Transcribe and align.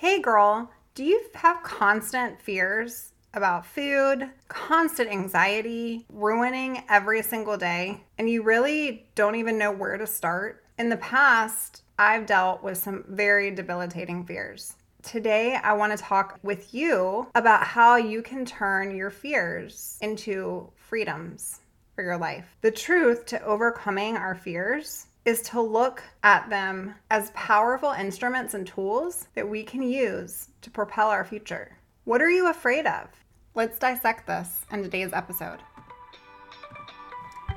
Hey 0.00 0.20
girl, 0.20 0.70
do 0.94 1.02
you 1.02 1.20
have 1.34 1.64
constant 1.64 2.40
fears 2.40 3.10
about 3.34 3.66
food, 3.66 4.30
constant 4.46 5.10
anxiety, 5.10 6.06
ruining 6.08 6.84
every 6.88 7.20
single 7.20 7.56
day, 7.56 8.04
and 8.16 8.30
you 8.30 8.44
really 8.44 9.08
don't 9.16 9.34
even 9.34 9.58
know 9.58 9.72
where 9.72 9.96
to 9.96 10.06
start? 10.06 10.62
In 10.78 10.88
the 10.88 10.98
past, 10.98 11.82
I've 11.98 12.26
dealt 12.26 12.62
with 12.62 12.78
some 12.78 13.06
very 13.08 13.50
debilitating 13.50 14.24
fears. 14.24 14.76
Today, 15.02 15.56
I 15.56 15.72
want 15.72 15.90
to 15.90 15.98
talk 15.98 16.38
with 16.44 16.72
you 16.72 17.26
about 17.34 17.64
how 17.64 17.96
you 17.96 18.22
can 18.22 18.46
turn 18.46 18.94
your 18.94 19.10
fears 19.10 19.98
into 20.00 20.70
freedoms 20.76 21.58
for 21.96 22.04
your 22.04 22.18
life. 22.18 22.56
The 22.60 22.70
truth 22.70 23.26
to 23.26 23.42
overcoming 23.42 24.16
our 24.16 24.36
fears 24.36 25.07
is 25.28 25.42
to 25.42 25.60
look 25.60 26.02
at 26.22 26.48
them 26.48 26.94
as 27.10 27.30
powerful 27.32 27.90
instruments 27.90 28.54
and 28.54 28.66
tools 28.66 29.28
that 29.34 29.46
we 29.46 29.62
can 29.62 29.82
use 29.82 30.48
to 30.62 30.70
propel 30.70 31.08
our 31.08 31.22
future. 31.22 31.76
What 32.04 32.22
are 32.22 32.30
you 32.30 32.48
afraid 32.48 32.86
of? 32.86 33.10
Let's 33.54 33.78
dissect 33.78 34.26
this 34.26 34.64
in 34.72 34.82
today's 34.82 35.12
episode. 35.12 35.58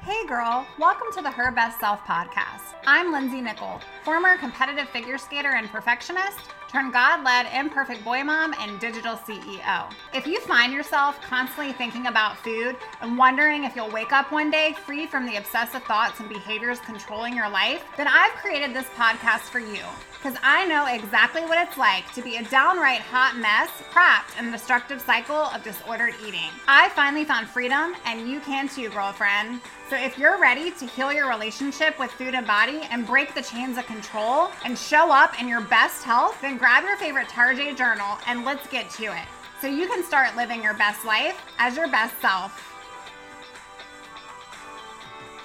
Hey 0.01 0.27
girl, 0.27 0.67
welcome 0.79 1.07
to 1.15 1.21
the 1.21 1.31
Her 1.31 1.49
Best 1.49 1.79
Self 1.79 2.01
podcast. 2.01 2.75
I'm 2.85 3.13
Lindsey 3.13 3.39
Nichol, 3.39 3.79
former 4.03 4.35
competitive 4.35 4.89
figure 4.89 5.17
skater 5.17 5.53
and 5.55 5.69
perfectionist 5.69 6.39
turn 6.71 6.89
God 6.89 7.25
led 7.25 7.47
imperfect 7.53 8.03
boy 8.05 8.23
mom 8.23 8.55
and 8.59 8.79
digital 8.79 9.17
CEO. 9.17 9.91
If 10.13 10.25
you 10.25 10.39
find 10.39 10.71
yourself 10.71 11.21
constantly 11.21 11.73
thinking 11.73 12.07
about 12.07 12.37
food 12.37 12.77
and 13.01 13.17
wondering 13.17 13.65
if 13.65 13.75
you'll 13.75 13.91
wake 13.91 14.13
up 14.13 14.31
one 14.31 14.49
day 14.49 14.73
free 14.85 15.05
from 15.05 15.25
the 15.25 15.35
obsessive 15.35 15.83
thoughts 15.83 16.21
and 16.21 16.29
behaviors 16.29 16.79
controlling 16.79 17.35
your 17.35 17.49
life, 17.49 17.83
then 17.97 18.07
I've 18.07 18.31
created 18.35 18.73
this 18.73 18.87
podcast 18.95 19.49
for 19.49 19.59
you 19.59 19.83
because 20.21 20.37
I 20.43 20.67
know 20.67 20.85
exactly 20.85 21.41
what 21.41 21.57
it's 21.67 21.77
like 21.77 22.11
to 22.13 22.21
be 22.21 22.37
a 22.37 22.43
downright 22.43 23.01
hot 23.01 23.37
mess 23.37 23.71
trapped 23.91 24.37
in 24.37 24.45
the 24.45 24.51
destructive 24.51 25.01
cycle 25.01 25.35
of 25.35 25.63
disordered 25.63 26.13
eating. 26.25 26.49
I 26.67 26.89
finally 26.89 27.25
found 27.25 27.47
freedom, 27.47 27.95
and 28.05 28.29
you 28.29 28.39
can 28.41 28.69
too, 28.69 28.89
girlfriend. 28.89 29.61
So 29.89 29.97
if 29.97 30.19
you're 30.19 30.39
ready 30.39 30.69
to 30.71 30.85
heal 30.85 31.11
your 31.11 31.27
relationship 31.27 31.97
with 31.97 32.11
food 32.11 32.35
and 32.35 32.45
body 32.45 32.81
and 32.91 33.05
break 33.05 33.33
the 33.33 33.41
chains 33.41 33.79
of 33.79 33.87
control 33.87 34.49
and 34.63 34.77
show 34.77 35.11
up 35.11 35.41
in 35.41 35.47
your 35.47 35.61
best 35.61 36.03
health, 36.03 36.39
then 36.41 36.55
grab 36.61 36.83
your 36.83 36.95
favorite 36.95 37.27
Tarjay 37.27 37.75
journal 37.75 38.19
and 38.27 38.45
let's 38.45 38.67
get 38.67 38.87
to 38.91 39.05
it. 39.05 39.25
So 39.61 39.67
you 39.67 39.87
can 39.87 40.03
start 40.03 40.35
living 40.35 40.61
your 40.61 40.75
best 40.75 41.03
life 41.03 41.35
as 41.57 41.75
your 41.75 41.87
best 41.87 42.13
self. 42.21 42.67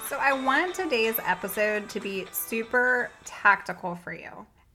So, 0.07 0.17
I 0.17 0.31
want 0.31 0.75
today's 0.75 1.15
episode 1.25 1.89
to 1.89 1.99
be 1.99 2.27
super 2.31 3.09
tactical 3.25 3.95
for 3.95 4.13
you. 4.13 4.29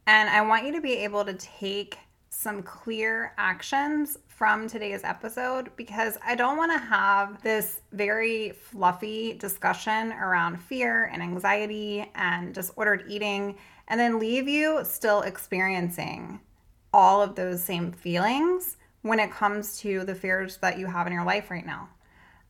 And 0.08 0.28
I 0.28 0.42
want 0.42 0.66
you 0.66 0.72
to 0.72 0.80
be 0.80 0.94
able 0.94 1.24
to 1.24 1.34
take 1.34 1.96
some 2.28 2.60
clear 2.64 3.34
actions 3.38 4.18
from 4.26 4.66
today's 4.66 5.04
episode 5.04 5.70
because 5.76 6.18
I 6.26 6.34
don't 6.34 6.56
want 6.56 6.72
to 6.72 6.78
have 6.78 7.40
this 7.42 7.82
very 7.92 8.50
fluffy 8.50 9.34
discussion 9.34 10.12
around 10.12 10.60
fear 10.60 11.04
and 11.12 11.22
anxiety 11.22 12.10
and 12.16 12.52
disordered 12.52 13.04
eating 13.08 13.54
and 13.92 14.00
then 14.00 14.18
leave 14.18 14.48
you 14.48 14.80
still 14.84 15.20
experiencing 15.20 16.40
all 16.94 17.20
of 17.20 17.34
those 17.34 17.62
same 17.62 17.92
feelings 17.92 18.78
when 19.02 19.20
it 19.20 19.30
comes 19.30 19.76
to 19.80 20.02
the 20.04 20.14
fears 20.14 20.56
that 20.62 20.78
you 20.78 20.86
have 20.86 21.06
in 21.06 21.12
your 21.12 21.26
life 21.26 21.50
right 21.50 21.66
now. 21.66 21.90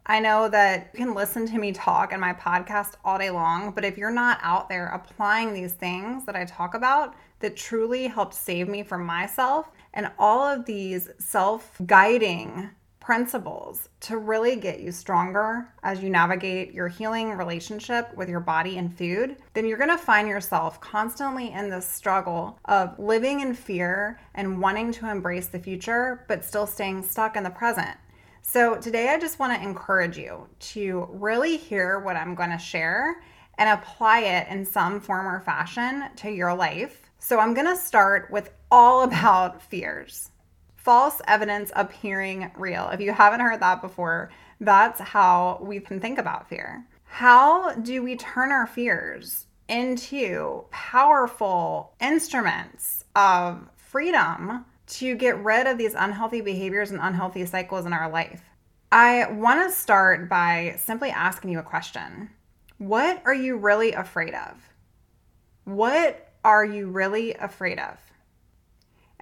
I 0.06 0.20
know 0.20 0.48
that 0.48 0.90
you 0.92 1.00
can 1.00 1.14
listen 1.14 1.44
to 1.48 1.58
me 1.58 1.72
talk 1.72 2.12
in 2.12 2.20
my 2.20 2.32
podcast 2.32 2.92
all 3.04 3.18
day 3.18 3.30
long, 3.30 3.72
but 3.72 3.84
if 3.84 3.98
you're 3.98 4.12
not 4.12 4.38
out 4.40 4.68
there 4.68 4.86
applying 4.90 5.52
these 5.52 5.72
things 5.72 6.24
that 6.26 6.36
I 6.36 6.44
talk 6.44 6.74
about 6.74 7.16
that 7.40 7.56
truly 7.56 8.06
helped 8.06 8.34
save 8.34 8.68
me 8.68 8.84
from 8.84 9.04
myself 9.04 9.68
and 9.94 10.12
all 10.20 10.44
of 10.46 10.64
these 10.64 11.10
self 11.18 11.76
guiding 11.86 12.70
principles 13.02 13.88
to 13.98 14.16
really 14.16 14.54
get 14.54 14.78
you 14.78 14.92
stronger 14.92 15.68
as 15.82 16.00
you 16.00 16.08
navigate 16.08 16.72
your 16.72 16.86
healing 16.86 17.32
relationship 17.32 18.16
with 18.16 18.28
your 18.28 18.38
body 18.38 18.78
and 18.78 18.96
food, 18.96 19.36
then 19.54 19.66
you're 19.66 19.76
going 19.76 19.90
to 19.90 19.98
find 19.98 20.28
yourself 20.28 20.80
constantly 20.80 21.50
in 21.50 21.68
this 21.68 21.86
struggle 21.86 22.60
of 22.66 22.96
living 23.00 23.40
in 23.40 23.54
fear 23.54 24.20
and 24.36 24.60
wanting 24.60 24.92
to 24.92 25.10
embrace 25.10 25.48
the 25.48 25.58
future, 25.58 26.24
but 26.28 26.44
still 26.44 26.66
staying 26.66 27.02
stuck 27.02 27.36
in 27.36 27.42
the 27.42 27.50
present. 27.50 27.96
So, 28.40 28.76
today 28.76 29.08
I 29.08 29.18
just 29.18 29.38
want 29.38 29.52
to 29.52 29.68
encourage 29.68 30.16
you 30.16 30.48
to 30.72 31.08
really 31.10 31.56
hear 31.56 31.98
what 31.98 32.16
I'm 32.16 32.34
going 32.34 32.50
to 32.50 32.58
share 32.58 33.22
and 33.58 33.68
apply 33.68 34.20
it 34.20 34.48
in 34.48 34.64
some 34.64 35.00
form 35.00 35.26
or 35.26 35.40
fashion 35.40 36.04
to 36.16 36.30
your 36.30 36.54
life. 36.54 37.10
So, 37.18 37.38
I'm 37.38 37.54
going 37.54 37.68
to 37.68 37.76
start 37.76 38.30
with 38.30 38.50
all 38.70 39.02
about 39.04 39.62
fears 39.62 40.31
false 40.82 41.20
evidence 41.28 41.70
appearing 41.76 42.50
real. 42.56 42.88
If 42.90 43.00
you 43.00 43.12
haven't 43.12 43.40
heard 43.40 43.60
that 43.60 43.80
before, 43.80 44.30
that's 44.60 45.00
how 45.00 45.58
we 45.62 45.80
can 45.80 46.00
think 46.00 46.18
about 46.18 46.48
fear. 46.48 46.84
How 47.04 47.72
do 47.74 48.02
we 48.02 48.16
turn 48.16 48.50
our 48.50 48.66
fears 48.66 49.46
into 49.68 50.64
powerful 50.70 51.94
instruments 52.00 53.04
of 53.14 53.68
freedom 53.76 54.64
to 54.86 55.14
get 55.14 55.42
rid 55.42 55.66
of 55.66 55.78
these 55.78 55.94
unhealthy 55.94 56.40
behaviors 56.40 56.90
and 56.90 57.00
unhealthy 57.00 57.46
cycles 57.46 57.86
in 57.86 57.92
our 57.92 58.10
life? 58.10 58.42
I 58.90 59.30
want 59.30 59.60
to 59.68 59.74
start 59.74 60.28
by 60.28 60.74
simply 60.78 61.10
asking 61.10 61.50
you 61.50 61.60
a 61.60 61.62
question. 61.62 62.30
What 62.78 63.22
are 63.24 63.34
you 63.34 63.56
really 63.56 63.92
afraid 63.92 64.34
of? 64.34 64.56
What 65.64 66.32
are 66.44 66.64
you 66.64 66.88
really 66.88 67.34
afraid 67.34 67.78
of? 67.78 67.98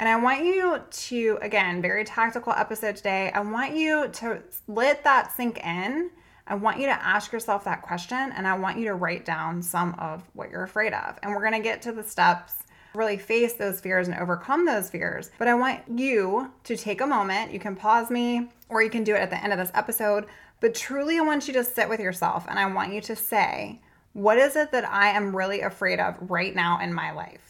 And 0.00 0.08
I 0.08 0.16
want 0.16 0.46
you 0.46 0.80
to, 0.90 1.38
again, 1.42 1.82
very 1.82 2.04
tactical 2.04 2.54
episode 2.54 2.96
today. 2.96 3.30
I 3.34 3.40
want 3.40 3.76
you 3.76 4.08
to 4.08 4.42
let 4.66 5.04
that 5.04 5.30
sink 5.30 5.62
in. 5.62 6.08
I 6.46 6.54
want 6.54 6.80
you 6.80 6.86
to 6.86 7.06
ask 7.06 7.32
yourself 7.32 7.64
that 7.64 7.82
question 7.82 8.32
and 8.34 8.48
I 8.48 8.56
want 8.56 8.78
you 8.78 8.86
to 8.86 8.94
write 8.94 9.26
down 9.26 9.62
some 9.62 9.94
of 9.98 10.22
what 10.32 10.50
you're 10.50 10.62
afraid 10.62 10.94
of. 10.94 11.18
And 11.22 11.34
we're 11.34 11.50
to 11.50 11.60
get 11.60 11.82
to 11.82 11.92
the 11.92 12.02
steps 12.02 12.54
really 12.94 13.18
face 13.18 13.52
those 13.52 13.78
fears 13.78 14.08
and 14.08 14.18
overcome 14.18 14.64
those 14.64 14.88
fears. 14.88 15.32
But 15.36 15.48
I 15.48 15.54
want 15.54 15.80
you 15.94 16.50
to 16.64 16.78
take 16.78 17.02
a 17.02 17.06
moment. 17.06 17.52
You 17.52 17.60
can 17.60 17.76
pause 17.76 18.08
me 18.08 18.48
or 18.70 18.82
you 18.82 18.88
can 18.88 19.04
do 19.04 19.14
it 19.14 19.20
at 19.20 19.28
the 19.28 19.44
end 19.44 19.52
of 19.52 19.58
this 19.58 19.70
episode. 19.74 20.24
But 20.60 20.74
truly, 20.74 21.18
I 21.18 21.20
want 21.20 21.46
you 21.46 21.52
to 21.52 21.62
sit 21.62 21.90
with 21.90 22.00
yourself 22.00 22.46
and 22.48 22.58
I 22.58 22.64
want 22.72 22.94
you 22.94 23.02
to 23.02 23.14
say, 23.14 23.82
what 24.14 24.38
is 24.38 24.56
it 24.56 24.72
that 24.72 24.88
I 24.88 25.08
am 25.08 25.36
really 25.36 25.60
afraid 25.60 26.00
of 26.00 26.16
right 26.30 26.54
now 26.54 26.80
in 26.80 26.94
my 26.94 27.12
life? 27.12 27.49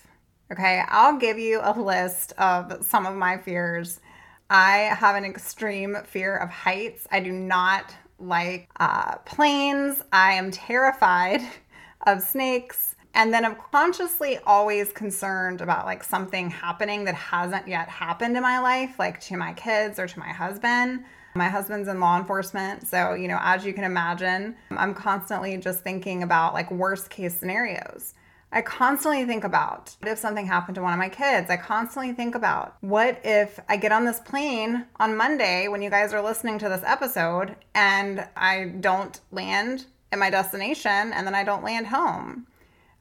Okay, 0.53 0.83
I'll 0.89 1.17
give 1.17 1.39
you 1.39 1.61
a 1.63 1.79
list 1.79 2.33
of 2.37 2.85
some 2.85 3.07
of 3.07 3.15
my 3.15 3.39
fears. 3.39 4.01
I 4.49 4.79
have 4.79 5.15
an 5.15 5.25
extreme 5.25 5.97
fear 6.05 6.37
of 6.37 6.51
heights. 6.51 7.07
I 7.13 7.21
do 7.21 7.31
not 7.31 7.95
like 8.19 8.69
uh, 8.81 9.19
planes. 9.19 10.03
I 10.13 10.33
am 10.33 10.51
terrified 10.51 11.41
of 12.07 12.23
snakes. 12.23 12.97
And 13.15 13.33
then 13.33 13.45
I'm 13.45 13.57
consciously 13.73 14.39
always 14.47 14.93
concerned 14.93 15.61
about 15.61 15.87
like 15.87 16.03
something 16.03 16.51
happening 16.51 17.05
that 17.05 17.15
hasn't 17.15 17.69
yet 17.69 17.89
happened 17.89 18.37
in 18.37 18.43
my 18.43 18.59
life, 18.59 18.99
like 18.99 19.21
to 19.23 19.37
my 19.37 19.53
kids 19.53 19.99
or 20.01 20.09
to 20.09 20.19
my 20.19 20.29
husband. 20.29 21.05
My 21.35 21.49
husband's 21.49 21.89
in 21.89 22.01
law 22.01 22.19
enforcement. 22.19 22.89
So, 22.89 23.15
you 23.15 23.29
know, 23.29 23.39
as 23.41 23.65
you 23.65 23.73
can 23.73 23.85
imagine, 23.85 24.57
I'm 24.73 24.95
constantly 24.95 25.57
just 25.59 25.85
thinking 25.85 26.25
about 26.25 26.55
like 26.55 26.71
worst 26.73 27.09
case 27.09 27.37
scenarios. 27.37 28.15
I 28.53 28.63
constantly 28.63 29.25
think 29.25 29.45
about 29.45 29.97
what 30.01 30.11
if 30.11 30.19
something 30.19 30.47
happened 30.47 30.75
to 30.75 30.83
one 30.83 30.93
of 30.93 30.99
my 30.99 31.09
kids. 31.09 31.51
I 31.51 31.57
constantly 31.57 32.13
think 32.13 32.35
about 32.35 32.77
what 32.81 33.21
if 33.23 33.61
I 33.69 33.77
get 33.77 33.93
on 33.93 34.05
this 34.05 34.19
plane 34.19 34.87
on 34.97 35.17
Monday 35.17 35.69
when 35.69 35.83
you 35.83 35.91
guys 35.91 36.13
are 36.13 36.23
listening 36.23 36.59
to 36.59 36.69
this 36.69 36.83
episode 36.85 37.55
and 37.75 38.27
I 38.37 38.73
don't 38.81 39.21
land 39.31 39.87
at 40.11 40.19
my 40.19 40.31
destination 40.31 41.13
and 41.13 41.27
then 41.27 41.35
I 41.35 41.45
don't 41.45 41.63
land 41.63 41.87
home. 41.87 42.49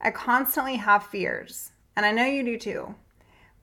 I 0.02 0.12
constantly 0.12 0.78
have 0.78 1.04
fears, 1.04 1.72
and 1.96 2.06
I 2.06 2.12
know 2.12 2.26
you 2.26 2.44
do 2.44 2.58
too. 2.58 2.96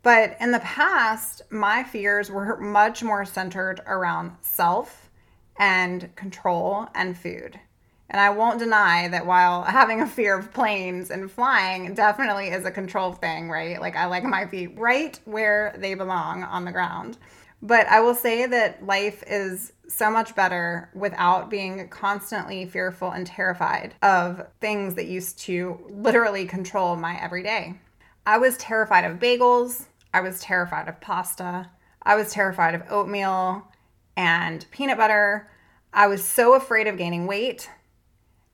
But 0.02 0.36
in 0.38 0.52
the 0.52 0.60
past, 0.60 1.42
my 1.50 1.82
fears 1.82 2.30
were 2.30 2.58
much 2.58 3.02
more 3.02 3.24
centered 3.24 3.80
around 3.86 4.36
self 4.40 5.08
and 5.58 6.14
control 6.14 6.88
and 6.94 7.16
food. 7.16 7.58
And 8.08 8.20
I 8.20 8.30
won't 8.30 8.58
deny 8.58 9.08
that 9.08 9.26
while 9.26 9.62
having 9.64 10.00
a 10.00 10.06
fear 10.06 10.38
of 10.38 10.52
planes 10.52 11.10
and 11.10 11.30
flying 11.30 11.94
definitely 11.94 12.48
is 12.48 12.64
a 12.64 12.70
control 12.70 13.12
thing, 13.12 13.50
right? 13.50 13.80
Like 13.80 13.96
I 13.96 14.06
like 14.06 14.24
my 14.24 14.46
feet 14.46 14.72
right 14.76 15.18
where 15.24 15.74
they 15.78 15.94
belong 15.94 16.44
on 16.44 16.64
the 16.64 16.72
ground. 16.72 17.18
But 17.62 17.86
I 17.86 18.00
will 18.00 18.14
say 18.14 18.46
that 18.46 18.84
life 18.84 19.24
is 19.26 19.72
so 19.88 20.10
much 20.10 20.34
better 20.34 20.90
without 20.94 21.48
being 21.48 21.88
constantly 21.88 22.66
fearful 22.66 23.10
and 23.10 23.26
terrified 23.26 23.94
of 24.02 24.46
things 24.60 24.94
that 24.94 25.06
used 25.06 25.38
to 25.40 25.78
literally 25.88 26.44
control 26.44 26.96
my 26.96 27.20
everyday. 27.20 27.74
I 28.26 28.38
was 28.38 28.56
terrified 28.58 29.04
of 29.04 29.18
bagels. 29.18 29.86
I 30.12 30.20
was 30.20 30.40
terrified 30.40 30.88
of 30.88 31.00
pasta. 31.00 31.70
I 32.02 32.14
was 32.14 32.32
terrified 32.32 32.74
of 32.74 32.82
oatmeal 32.90 33.66
and 34.16 34.66
peanut 34.70 34.98
butter. 34.98 35.48
I 35.92 36.08
was 36.08 36.22
so 36.24 36.54
afraid 36.54 36.86
of 36.86 36.98
gaining 36.98 37.26
weight 37.26 37.70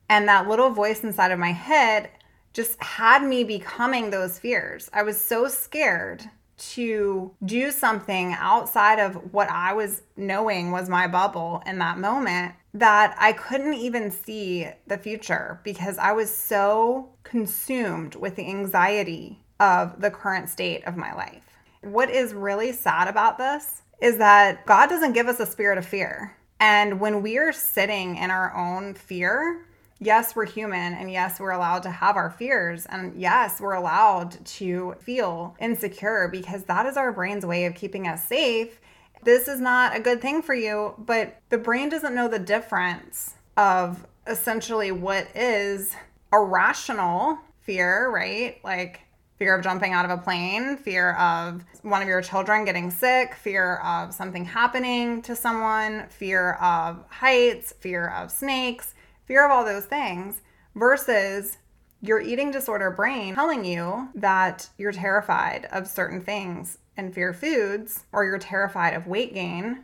and 0.09 0.27
that 0.27 0.47
little 0.47 0.69
voice 0.69 1.03
inside 1.03 1.31
of 1.31 1.39
my 1.39 1.51
head 1.51 2.09
just 2.53 2.81
had 2.81 3.23
me 3.23 3.43
becoming 3.43 4.09
those 4.09 4.39
fears. 4.39 4.89
I 4.93 5.03
was 5.03 5.19
so 5.19 5.47
scared 5.47 6.23
to 6.55 7.31
do 7.43 7.71
something 7.71 8.35
outside 8.37 8.99
of 8.99 9.33
what 9.33 9.49
I 9.49 9.73
was 9.73 10.03
knowing 10.15 10.71
was 10.71 10.87
my 10.87 11.07
bubble 11.07 11.63
in 11.65 11.79
that 11.79 11.97
moment 11.97 12.53
that 12.75 13.15
I 13.19 13.33
couldn't 13.33 13.73
even 13.73 14.11
see 14.11 14.67
the 14.87 14.97
future 14.97 15.59
because 15.63 15.97
I 15.97 16.11
was 16.11 16.33
so 16.35 17.09
consumed 17.23 18.15
with 18.15 18.35
the 18.35 18.47
anxiety 18.47 19.39
of 19.59 19.99
the 19.99 20.11
current 20.11 20.49
state 20.49 20.85
of 20.85 20.95
my 20.95 21.13
life. 21.13 21.43
What 21.81 22.09
is 22.09 22.33
really 22.33 22.71
sad 22.71 23.07
about 23.07 23.37
this 23.37 23.81
is 24.01 24.17
that 24.17 24.65
God 24.65 24.89
doesn't 24.89 25.13
give 25.13 25.27
us 25.27 25.39
a 25.39 25.45
spirit 25.45 25.77
of 25.77 25.85
fear. 25.85 26.35
And 26.59 26.99
when 26.99 27.21
we 27.21 27.37
are 27.37 27.51
sitting 27.51 28.17
in 28.17 28.31
our 28.31 28.55
own 28.55 28.93
fear, 28.93 29.65
yes, 30.03 30.35
we're 30.35 30.45
human, 30.45 30.93
and 30.93 31.11
yes, 31.11 31.39
we're 31.39 31.51
allowed 31.51 31.83
to 31.83 31.91
have 31.91 32.15
our 32.15 32.29
fears, 32.29 32.85
and 32.87 33.19
yes, 33.19 33.61
we're 33.61 33.73
allowed 33.73 34.43
to 34.45 34.95
feel 35.01 35.55
insecure 35.59 36.27
because 36.31 36.63
that 36.63 36.85
is 36.85 36.97
our 36.97 37.11
brain's 37.11 37.45
way 37.45 37.65
of 37.65 37.75
keeping 37.75 38.07
us 38.07 38.23
safe. 38.27 38.79
This 39.23 39.47
is 39.47 39.61
not 39.61 39.95
a 39.95 39.99
good 39.99 40.21
thing 40.21 40.41
for 40.41 40.53
you, 40.53 40.95
but 40.97 41.39
the 41.49 41.57
brain 41.57 41.89
doesn't 41.89 42.13
know 42.13 42.27
the 42.27 42.39
difference 42.39 43.35
of 43.55 44.05
essentially 44.27 44.91
what 44.91 45.27
is 45.35 45.95
a 46.31 46.39
rational 46.39 47.37
fear, 47.61 48.09
right? 48.09 48.59
Like 48.63 49.01
fear 49.37 49.55
of 49.55 49.63
jumping 49.63 49.93
out 49.93 50.05
of 50.05 50.11
a 50.11 50.17
plane, 50.17 50.77
fear 50.77 51.13
of 51.13 51.63
one 51.81 52.01
of 52.01 52.07
your 52.07 52.21
children 52.21 52.65
getting 52.65 52.91
sick, 52.91 53.35
fear 53.35 53.77
of 53.77 54.13
something 54.13 54.45
happening 54.45 55.21
to 55.21 55.35
someone, 55.35 56.07
fear 56.09 56.53
of 56.53 57.03
heights, 57.09 57.73
fear 57.79 58.09
of 58.09 58.31
snakes, 58.31 58.93
fear 59.25 59.45
of 59.45 59.51
all 59.51 59.65
those 59.65 59.85
things, 59.85 60.41
versus 60.75 61.57
your 62.01 62.19
eating 62.19 62.51
disorder 62.51 62.91
brain 62.91 63.35
telling 63.35 63.63
you 63.63 64.09
that 64.15 64.69
you're 64.77 64.91
terrified 64.91 65.67
of 65.71 65.87
certain 65.87 66.21
things 66.21 66.79
and 66.97 67.13
fear 67.13 67.33
foods, 67.33 68.03
or 68.11 68.25
you're 68.25 68.37
terrified 68.37 68.93
of 68.93 69.07
weight 69.07 69.33
gain. 69.33 69.83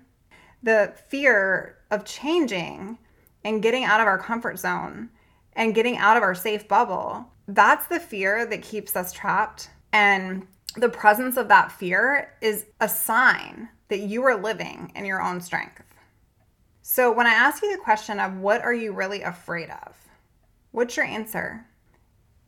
The 0.61 0.93
fear 1.07 1.77
of 1.89 2.05
changing 2.05 2.97
and 3.43 3.63
getting 3.63 3.85
out 3.85 4.01
of 4.01 4.07
our 4.07 4.17
comfort 4.17 4.59
zone 4.59 5.09
and 5.53 5.73
getting 5.73 5.97
out 5.97 6.17
of 6.17 6.23
our 6.23 6.35
safe 6.35 6.67
bubble 6.67 7.25
that's 7.49 7.87
the 7.87 7.99
fear 7.99 8.45
that 8.45 8.61
keeps 8.61 8.95
us 8.95 9.11
trapped. 9.11 9.69
And 9.91 10.45
the 10.75 10.89
presence 10.89 11.35
of 11.35 11.47
that 11.47 11.71
fear 11.71 12.35
is 12.41 12.65
a 12.79 12.87
sign 12.87 13.69
that 13.87 14.01
you 14.01 14.23
are 14.23 14.39
living 14.39 14.91
in 14.95 15.05
your 15.05 15.21
own 15.21 15.41
strength. 15.41 15.88
So, 16.91 17.11
when 17.11 17.27
I 17.27 17.33
ask 17.33 17.61
you 17.61 17.71
the 17.71 17.83
question 17.83 18.19
of 18.19 18.37
what 18.37 18.63
are 18.63 18.73
you 18.73 18.93
really 18.93 19.21
afraid 19.21 19.69
of, 19.69 19.95
what's 20.71 20.97
your 20.97 21.05
answer? 21.05 21.63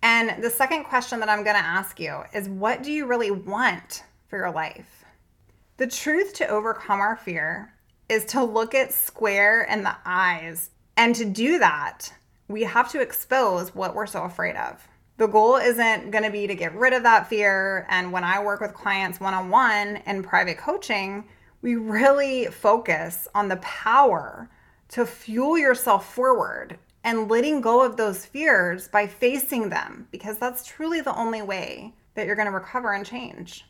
And 0.02 0.44
the 0.44 0.50
second 0.50 0.86
question 0.86 1.20
that 1.20 1.30
I'm 1.30 1.44
going 1.44 1.58
to 1.58 1.64
ask 1.64 2.00
you 2.00 2.24
is 2.34 2.50
what 2.50 2.82
do 2.82 2.92
you 2.92 3.06
really 3.06 3.30
want 3.30 4.04
for 4.30 4.38
your 4.38 4.50
life? 4.50 5.06
The 5.78 5.86
truth 5.86 6.34
to 6.34 6.48
overcome 6.48 7.00
our 7.02 7.18
fear 7.18 7.76
is 8.10 8.26
to 8.26 8.44
look 8.44 8.74
it 8.74 8.92
square 8.92 9.62
in 9.62 9.84
the 9.84 9.96
eyes. 10.08 10.72
And 10.98 11.14
to 11.18 11.26
do 11.26 11.60
that, 11.60 12.12
we 12.48 12.64
have 12.64 12.92
to 12.94 13.00
expose 13.00 13.76
what 13.76 13.94
we're 13.94 14.08
so 14.08 14.24
afraid 14.24 14.56
of 14.56 14.88
the 15.18 15.28
goal 15.28 15.58
isn't 15.58 16.10
going 16.10 16.24
to 16.24 16.32
be 16.32 16.48
to 16.48 16.56
get 16.56 16.74
rid 16.74 16.94
of 16.94 17.04
that 17.04 17.28
fear. 17.28 17.86
And 17.92 18.12
when 18.12 18.24
I 18.24 18.44
work 18.44 18.60
with 18.60 18.74
clients 18.74 19.20
one 19.20 19.36
on 19.36 19.52
one 19.52 19.98
in 20.08 20.24
private 20.24 20.58
coaching, 20.58 21.26
we 21.62 21.76
really 21.76 22.46
focus 22.48 23.28
on 23.36 23.48
the 23.48 23.58
power 23.58 24.50
to 24.90 25.06
fuel 25.06 25.58
yourself 25.58 26.14
forward 26.14 26.78
and 27.04 27.30
letting 27.30 27.62
go 27.62 27.84
of 27.84 27.98
those 27.98 28.26
fears 28.26 28.88
by 28.88 29.08
facing 29.08 29.70
them, 29.70 30.08
because 30.12 30.38
that's 30.38 30.66
truly 30.66 31.02
the 31.02 31.16
only 31.16 31.42
way 31.42 31.94
that 32.16 32.26
you're 32.26 32.36
going 32.36 32.48
to 32.48 32.52
recover 32.52 32.94
and 32.94 33.06
change. 33.06 33.66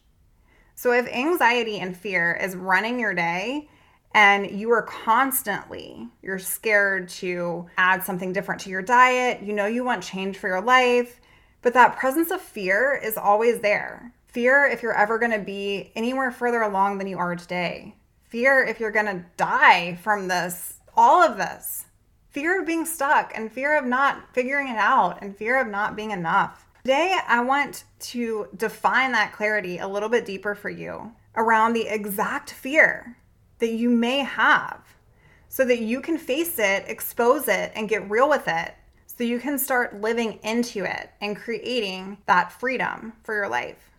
So, 0.76 0.92
if 0.92 1.08
anxiety 1.08 1.80
and 1.80 1.96
fear 1.96 2.38
is 2.42 2.56
running 2.56 3.00
your 3.00 3.14
day, 3.14 3.70
and 4.14 4.52
you 4.52 4.70
are 4.72 4.82
constantly 4.82 6.06
you're 6.22 6.38
scared 6.38 7.08
to 7.08 7.66
add 7.78 8.04
something 8.04 8.34
different 8.34 8.60
to 8.60 8.70
your 8.70 8.82
diet 8.82 9.42
you 9.42 9.54
know 9.54 9.68
you 9.68 9.86
want 9.86 10.04
change 10.04 10.38
for 10.38 10.50
your 10.50 10.60
life 10.60 11.22
but 11.62 11.74
that 11.74 11.98
presence 11.98 12.32
of 12.32 12.42
fear 12.42 13.00
is 13.02 13.18
always 13.18 13.60
there. 13.60 14.14
Fear 14.32 14.68
if 14.68 14.82
you're 14.82 14.98
ever 14.98 15.20
going 15.20 15.34
to 15.34 15.40
be 15.40 15.92
anywhere 15.94 16.32
further 16.32 16.62
along 16.62 16.98
than 16.98 17.08
you 17.08 17.18
are 17.18 17.36
today. 17.36 17.96
Fear 18.30 18.64
if 18.64 18.80
you're 18.80 18.90
going 18.90 19.08
to 19.08 19.26
die 19.36 19.96
from 19.96 20.30
this, 20.30 20.76
all 20.96 21.22
of 21.22 21.36
this. 21.36 21.84
Fear 22.30 22.62
of 22.62 22.66
being 22.66 22.86
stuck 22.86 23.34
and 23.36 23.52
fear 23.52 23.78
of 23.78 23.84
not 23.84 24.34
figuring 24.34 24.70
it 24.70 24.78
out 24.78 25.22
and 25.22 25.36
fear 25.36 25.60
of 25.60 25.68
not 25.68 25.98
being 25.98 26.12
enough. 26.12 26.66
Today, 26.86 27.18
I 27.28 27.44
want 27.44 27.84
to 28.00 28.48
define 28.56 29.12
that 29.12 29.34
clarity 29.34 29.80
a 29.80 29.88
little 29.88 30.08
bit 30.08 30.26
deeper 30.26 30.56
for 30.56 30.70
you 30.70 31.12
around 31.36 31.74
the 31.74 31.88
exact 31.94 32.52
fear 32.52 33.18
that 33.60 33.74
you 33.74 33.90
may 33.90 34.20
have 34.20 34.96
so 35.50 35.66
that 35.66 35.80
you 35.80 36.00
can 36.00 36.18
face 36.18 36.58
it, 36.58 36.86
expose 36.88 37.50
it, 37.50 37.74
and 37.76 37.90
get 37.90 38.10
real 38.10 38.30
with 38.30 38.48
it 38.48 38.76
so 39.08 39.26
you 39.26 39.40
can 39.40 39.60
start 39.60 40.00
living 40.00 40.40
into 40.42 40.86
it 40.86 41.10
and 41.20 41.36
creating 41.36 42.18
that 42.28 42.50
freedom 42.50 43.12
for 43.24 43.36
your 43.36 43.50
life. 43.50 43.91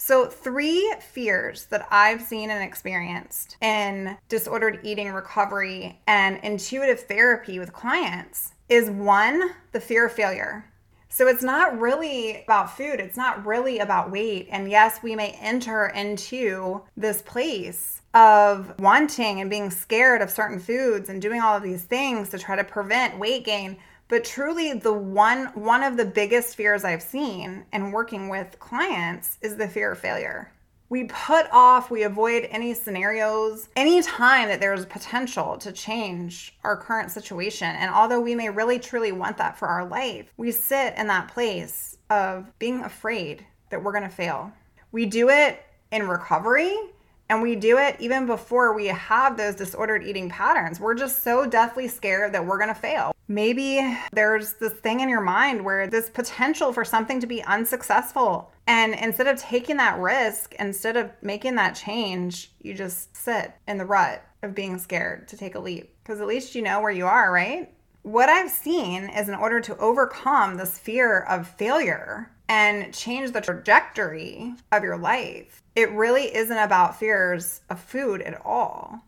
So, 0.00 0.26
three 0.26 0.94
fears 1.00 1.66
that 1.66 1.88
I've 1.90 2.22
seen 2.22 2.50
and 2.50 2.62
experienced 2.62 3.56
in 3.60 4.16
disordered 4.28 4.78
eating 4.84 5.12
recovery 5.12 6.00
and 6.06 6.38
intuitive 6.44 7.00
therapy 7.00 7.58
with 7.58 7.72
clients 7.72 8.54
is 8.68 8.88
one, 8.90 9.50
the 9.72 9.80
fear 9.80 10.06
of 10.06 10.12
failure. 10.12 10.64
So, 11.08 11.26
it's 11.26 11.42
not 11.42 11.80
really 11.80 12.44
about 12.44 12.76
food, 12.76 13.00
it's 13.00 13.16
not 13.16 13.44
really 13.44 13.80
about 13.80 14.12
weight. 14.12 14.46
And 14.52 14.70
yes, 14.70 15.02
we 15.02 15.16
may 15.16 15.32
enter 15.40 15.88
into 15.88 16.82
this 16.96 17.20
place 17.20 18.00
of 18.14 18.78
wanting 18.78 19.40
and 19.40 19.50
being 19.50 19.68
scared 19.68 20.22
of 20.22 20.30
certain 20.30 20.60
foods 20.60 21.08
and 21.08 21.20
doing 21.20 21.40
all 21.40 21.56
of 21.56 21.64
these 21.64 21.82
things 21.82 22.28
to 22.28 22.38
try 22.38 22.54
to 22.54 22.64
prevent 22.64 23.18
weight 23.18 23.44
gain. 23.44 23.76
But 24.08 24.24
truly 24.24 24.72
the 24.72 24.92
one 24.92 25.46
one 25.48 25.82
of 25.82 25.96
the 25.96 26.04
biggest 26.04 26.56
fears 26.56 26.82
I've 26.82 27.02
seen 27.02 27.66
in 27.72 27.92
working 27.92 28.28
with 28.28 28.58
clients 28.58 29.38
is 29.42 29.56
the 29.56 29.68
fear 29.68 29.92
of 29.92 29.98
failure. 29.98 30.50
We 30.90 31.04
put 31.04 31.46
off, 31.52 31.90
we 31.90 32.04
avoid 32.04 32.48
any 32.50 32.72
scenarios, 32.72 33.68
any 33.76 34.00
time 34.00 34.48
that 34.48 34.58
there's 34.58 34.86
potential 34.86 35.58
to 35.58 35.70
change 35.70 36.56
our 36.64 36.78
current 36.78 37.10
situation. 37.10 37.68
And 37.68 37.90
although 37.90 38.20
we 38.20 38.34
may 38.34 38.48
really 38.48 38.78
truly 38.78 39.12
want 39.12 39.36
that 39.36 39.58
for 39.58 39.68
our 39.68 39.86
life, 39.86 40.32
we 40.38 40.50
sit 40.50 40.94
in 40.96 41.06
that 41.08 41.28
place 41.28 41.98
of 42.08 42.50
being 42.58 42.80
afraid 42.80 43.44
that 43.68 43.82
we're 43.82 43.92
going 43.92 44.04
to 44.04 44.08
fail. 44.08 44.50
We 44.90 45.04
do 45.04 45.28
it 45.28 45.62
in 45.92 46.08
recovery 46.08 46.74
and 47.28 47.42
we 47.42 47.56
do 47.56 47.78
it 47.78 47.96
even 47.98 48.26
before 48.26 48.74
we 48.74 48.86
have 48.86 49.36
those 49.36 49.54
disordered 49.54 50.04
eating 50.04 50.28
patterns. 50.28 50.80
We're 50.80 50.94
just 50.94 51.22
so 51.22 51.46
deathly 51.46 51.88
scared 51.88 52.32
that 52.32 52.44
we're 52.44 52.58
to 52.66 52.74
fail. 52.74 53.14
Maybe 53.28 53.98
there's 54.12 54.54
this 54.54 54.72
thing 54.72 55.00
in 55.00 55.08
your 55.08 55.20
mind 55.20 55.62
where 55.62 55.86
this 55.86 56.08
potential 56.08 56.72
for 56.72 56.84
something 56.84 57.20
to 57.20 57.26
be 57.26 57.42
unsuccessful. 57.42 58.50
And 58.66 58.94
instead 58.94 59.26
of 59.26 59.38
taking 59.38 59.76
that 59.76 59.98
risk, 59.98 60.54
instead 60.58 60.96
of 60.96 61.10
making 61.20 61.56
that 61.56 61.74
change, 61.74 62.52
you 62.60 62.72
just 62.72 63.14
sit 63.16 63.52
in 63.66 63.76
the 63.76 63.84
rut 63.84 64.24
of 64.42 64.54
being 64.54 64.78
scared 64.78 65.28
to 65.28 65.36
take 65.36 65.54
a 65.54 65.60
leap. 65.60 65.94
Because 66.02 66.20
at 66.20 66.26
least 66.26 66.54
you 66.54 66.62
know 66.62 66.80
where 66.80 66.90
you 66.90 67.06
are, 67.06 67.30
right? 67.30 67.72
What 68.02 68.30
I've 68.30 68.50
seen 68.50 69.10
is 69.10 69.28
in 69.28 69.34
order 69.34 69.60
to 69.60 69.76
overcome 69.76 70.56
this 70.56 70.78
fear 70.78 71.20
of 71.20 71.46
failure 71.46 72.30
and 72.48 72.94
change 72.94 73.32
the 73.32 73.40
trajectory 73.40 74.54
of 74.72 74.82
your 74.82 74.96
life, 74.96 75.62
it 75.76 75.90
really 75.90 76.34
isn't 76.34 76.56
about 76.56 76.98
fears 76.98 77.60
of 77.68 77.78
food 77.78 78.22
at 78.22 78.40
all. 78.44 79.00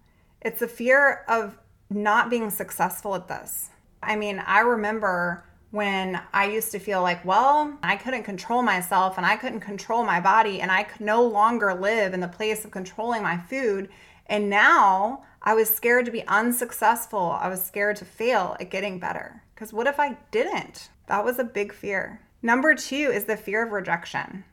It's 0.42 0.62
a 0.62 0.68
fear 0.68 1.24
of 1.28 1.58
not 1.88 2.30
being 2.30 2.50
successful 2.50 3.14
at 3.14 3.28
this. 3.28 3.70
I 4.02 4.16
mean, 4.16 4.42
I 4.46 4.60
remember 4.60 5.44
when 5.70 6.20
I 6.32 6.46
used 6.46 6.72
to 6.72 6.78
feel 6.78 7.02
like, 7.02 7.24
well, 7.24 7.78
I 7.82 7.96
couldn't 7.96 8.24
control 8.24 8.62
myself 8.62 9.16
and 9.16 9.26
I 9.26 9.36
couldn't 9.36 9.60
control 9.60 10.04
my 10.04 10.20
body 10.20 10.60
and 10.60 10.70
I 10.70 10.82
could 10.82 11.00
no 11.00 11.22
longer 11.22 11.74
live 11.74 12.12
in 12.12 12.20
the 12.20 12.28
place 12.28 12.64
of 12.64 12.70
controlling 12.70 13.22
my 13.22 13.36
food. 13.36 13.88
And 14.26 14.50
now 14.50 15.24
I 15.42 15.54
was 15.54 15.74
scared 15.74 16.06
to 16.06 16.12
be 16.12 16.26
unsuccessful. 16.26 17.38
I 17.40 17.48
was 17.48 17.62
scared 17.62 17.96
to 17.96 18.04
fail 18.04 18.56
at 18.60 18.70
getting 18.70 18.98
better. 18.98 19.42
Because 19.54 19.72
what 19.72 19.86
if 19.86 20.00
I 20.00 20.16
didn't? 20.30 20.90
That 21.06 21.24
was 21.24 21.38
a 21.38 21.44
big 21.44 21.72
fear. 21.72 22.20
Number 22.42 22.74
two 22.74 23.10
is 23.12 23.24
the 23.24 23.36
fear 23.36 23.64
of 23.64 23.72
rejection. 23.72 24.44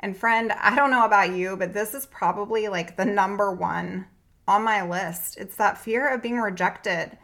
And 0.00 0.16
friend, 0.16 0.52
I 0.52 0.74
don't 0.74 0.90
know 0.90 1.04
about 1.04 1.34
you, 1.34 1.56
but 1.56 1.74
this 1.74 1.94
is 1.94 2.06
probably 2.06 2.68
like 2.68 2.96
the 2.96 3.04
number 3.04 3.52
one 3.52 4.06
on 4.48 4.64
my 4.64 4.82
list. 4.82 5.36
It's 5.38 5.56
that 5.56 5.78
fear 5.78 6.08
of 6.08 6.22
being 6.22 6.38
rejected 6.38 7.16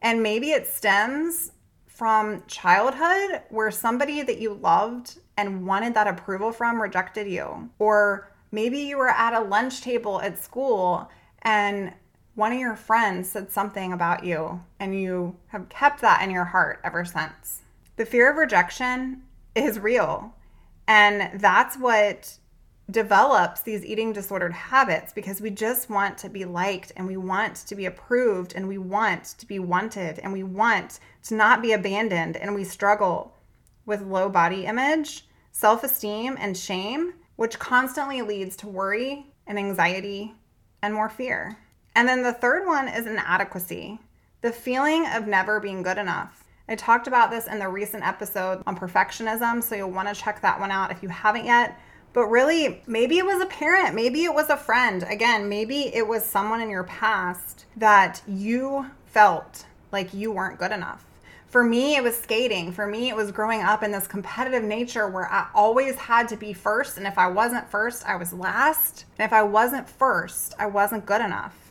and 0.00 0.22
maybe 0.22 0.50
it 0.50 0.66
stems 0.66 1.52
from 1.86 2.42
childhood 2.48 3.42
where 3.50 3.70
somebody 3.70 4.22
that 4.22 4.38
you 4.38 4.54
loved 4.54 5.18
and 5.36 5.64
wanted 5.64 5.94
that 5.94 6.08
approval 6.08 6.50
from 6.50 6.82
rejected 6.82 7.28
you. 7.28 7.70
Or 7.78 8.32
maybe 8.50 8.78
you 8.80 8.98
were 8.98 9.08
at 9.08 9.32
a 9.32 9.44
lunch 9.44 9.82
table 9.82 10.20
at 10.20 10.42
school 10.42 11.08
and 11.42 11.92
one 12.34 12.52
of 12.52 12.58
your 12.58 12.74
friends 12.74 13.30
said 13.30 13.52
something 13.52 13.92
about 13.92 14.24
you 14.24 14.62
and 14.80 14.98
you 15.00 15.36
have 15.48 15.68
kept 15.68 16.00
that 16.00 16.22
in 16.22 16.30
your 16.30 16.46
heart 16.46 16.80
ever 16.82 17.04
since. 17.04 17.61
The 18.02 18.06
fear 18.06 18.28
of 18.28 18.36
rejection 18.36 19.22
is 19.54 19.78
real. 19.78 20.34
And 20.88 21.40
that's 21.40 21.76
what 21.76 22.36
develops 22.90 23.60
these 23.60 23.84
eating 23.84 24.12
disordered 24.12 24.52
habits 24.52 25.12
because 25.12 25.40
we 25.40 25.50
just 25.50 25.88
want 25.88 26.18
to 26.18 26.28
be 26.28 26.44
liked 26.44 26.90
and 26.96 27.06
we 27.06 27.16
want 27.16 27.54
to 27.54 27.76
be 27.76 27.86
approved 27.86 28.54
and 28.56 28.66
we 28.66 28.76
want 28.76 29.36
to 29.38 29.46
be 29.46 29.60
wanted 29.60 30.18
and 30.18 30.32
we 30.32 30.42
want 30.42 30.98
to 31.22 31.36
not 31.36 31.62
be 31.62 31.74
abandoned 31.74 32.36
and 32.36 32.56
we 32.56 32.64
struggle 32.64 33.36
with 33.86 34.02
low 34.02 34.28
body 34.28 34.66
image, 34.66 35.28
self 35.52 35.84
esteem, 35.84 36.36
and 36.40 36.56
shame, 36.56 37.14
which 37.36 37.60
constantly 37.60 38.20
leads 38.20 38.56
to 38.56 38.66
worry 38.66 39.28
and 39.46 39.60
anxiety 39.60 40.34
and 40.82 40.92
more 40.92 41.08
fear. 41.08 41.56
And 41.94 42.08
then 42.08 42.24
the 42.24 42.32
third 42.32 42.66
one 42.66 42.88
is 42.88 43.06
inadequacy 43.06 44.00
the 44.40 44.50
feeling 44.50 45.06
of 45.06 45.28
never 45.28 45.60
being 45.60 45.84
good 45.84 45.98
enough. 45.98 46.41
I 46.68 46.76
talked 46.76 47.06
about 47.06 47.30
this 47.30 47.48
in 47.48 47.58
the 47.58 47.68
recent 47.68 48.06
episode 48.06 48.62
on 48.66 48.76
perfectionism, 48.76 49.62
so 49.62 49.74
you'll 49.74 49.90
want 49.90 50.08
to 50.08 50.14
check 50.14 50.40
that 50.42 50.60
one 50.60 50.70
out 50.70 50.92
if 50.92 51.02
you 51.02 51.08
haven't 51.08 51.44
yet. 51.44 51.78
But 52.12 52.26
really, 52.26 52.82
maybe 52.86 53.18
it 53.18 53.26
was 53.26 53.42
a 53.42 53.46
parent, 53.46 53.94
maybe 53.94 54.24
it 54.24 54.34
was 54.34 54.48
a 54.48 54.56
friend. 54.56 55.04
Again, 55.08 55.48
maybe 55.48 55.94
it 55.94 56.06
was 56.06 56.24
someone 56.24 56.60
in 56.60 56.70
your 56.70 56.84
past 56.84 57.66
that 57.76 58.22
you 58.28 58.86
felt 59.06 59.66
like 59.90 60.14
you 60.14 60.30
weren't 60.30 60.58
good 60.58 60.72
enough. 60.72 61.04
For 61.48 61.64
me, 61.64 61.96
it 61.96 62.02
was 62.02 62.18
skating. 62.18 62.72
For 62.72 62.86
me, 62.86 63.10
it 63.10 63.16
was 63.16 63.30
growing 63.30 63.60
up 63.60 63.82
in 63.82 63.90
this 63.90 64.06
competitive 64.06 64.62
nature 64.62 65.08
where 65.08 65.30
I 65.30 65.48
always 65.54 65.96
had 65.96 66.28
to 66.28 66.36
be 66.36 66.54
first. 66.54 66.96
And 66.96 67.06
if 67.06 67.18
I 67.18 67.26
wasn't 67.26 67.68
first, 67.68 68.06
I 68.06 68.16
was 68.16 68.32
last. 68.32 69.04
And 69.18 69.26
if 69.26 69.34
I 69.34 69.42
wasn't 69.42 69.86
first, 69.86 70.54
I 70.58 70.64
wasn't 70.64 71.04
good 71.04 71.20
enough. 71.20 71.61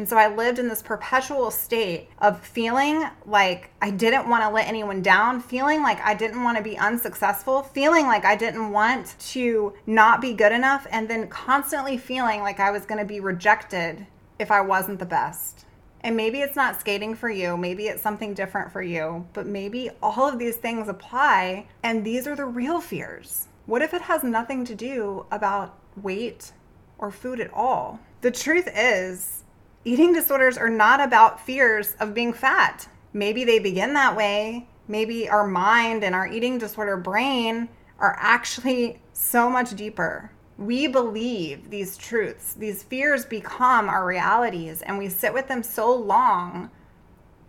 And 0.00 0.08
so 0.08 0.16
I 0.16 0.34
lived 0.34 0.58
in 0.58 0.66
this 0.66 0.80
perpetual 0.80 1.50
state 1.50 2.08
of 2.20 2.40
feeling 2.40 3.04
like 3.26 3.68
I 3.82 3.90
didn't 3.90 4.30
want 4.30 4.42
to 4.42 4.48
let 4.48 4.66
anyone 4.66 5.02
down, 5.02 5.42
feeling 5.42 5.82
like 5.82 6.00
I 6.00 6.14
didn't 6.14 6.42
want 6.42 6.56
to 6.56 6.62
be 6.62 6.78
unsuccessful, 6.78 7.64
feeling 7.64 8.06
like 8.06 8.24
I 8.24 8.34
didn't 8.34 8.70
want 8.70 9.14
to 9.32 9.74
not 9.86 10.22
be 10.22 10.32
good 10.32 10.52
enough, 10.52 10.86
and 10.90 11.06
then 11.06 11.28
constantly 11.28 11.98
feeling 11.98 12.40
like 12.40 12.60
I 12.60 12.70
was 12.70 12.86
going 12.86 12.98
to 12.98 13.04
be 13.04 13.20
rejected 13.20 14.06
if 14.38 14.50
I 14.50 14.62
wasn't 14.62 15.00
the 15.00 15.04
best. 15.04 15.66
And 16.00 16.16
maybe 16.16 16.40
it's 16.40 16.56
not 16.56 16.80
skating 16.80 17.14
for 17.14 17.28
you, 17.28 17.58
maybe 17.58 17.88
it's 17.88 18.02
something 18.02 18.32
different 18.32 18.72
for 18.72 18.80
you, 18.80 19.28
but 19.34 19.44
maybe 19.44 19.90
all 20.02 20.26
of 20.26 20.38
these 20.38 20.56
things 20.56 20.88
apply, 20.88 21.66
and 21.82 22.06
these 22.06 22.26
are 22.26 22.34
the 22.34 22.46
real 22.46 22.80
fears. 22.80 23.48
What 23.66 23.82
if 23.82 23.92
it 23.92 24.00
has 24.00 24.24
nothing 24.24 24.64
to 24.64 24.74
do 24.74 25.26
about 25.30 25.78
weight 25.94 26.52
or 26.96 27.10
food 27.10 27.38
at 27.38 27.52
all? 27.52 28.00
The 28.22 28.30
truth 28.30 28.66
is, 28.74 29.44
eating 29.84 30.12
disorders 30.12 30.58
are 30.58 30.70
not 30.70 31.00
about 31.00 31.44
fears 31.44 31.96
of 32.00 32.14
being 32.14 32.32
fat. 32.32 32.88
Maybe 33.12 33.44
they 33.44 33.58
begin 33.58 33.94
that 33.94 34.16
way. 34.16 34.68
Maybe 34.88 35.28
our 35.28 35.46
mind 35.46 36.04
and 36.04 36.14
our 36.14 36.26
eating 36.26 36.58
disorder 36.58 36.96
brain 36.96 37.68
are 37.98 38.16
actually 38.18 39.00
so 39.12 39.48
much 39.48 39.74
deeper. 39.76 40.32
We 40.58 40.86
believe 40.86 41.70
these 41.70 41.96
truths, 41.96 42.54
these 42.54 42.82
fears 42.82 43.24
become 43.24 43.88
our 43.88 44.04
realities, 44.04 44.82
and 44.82 44.98
we 44.98 45.08
sit 45.08 45.32
with 45.32 45.48
them 45.48 45.62
so 45.62 45.94
long 45.94 46.70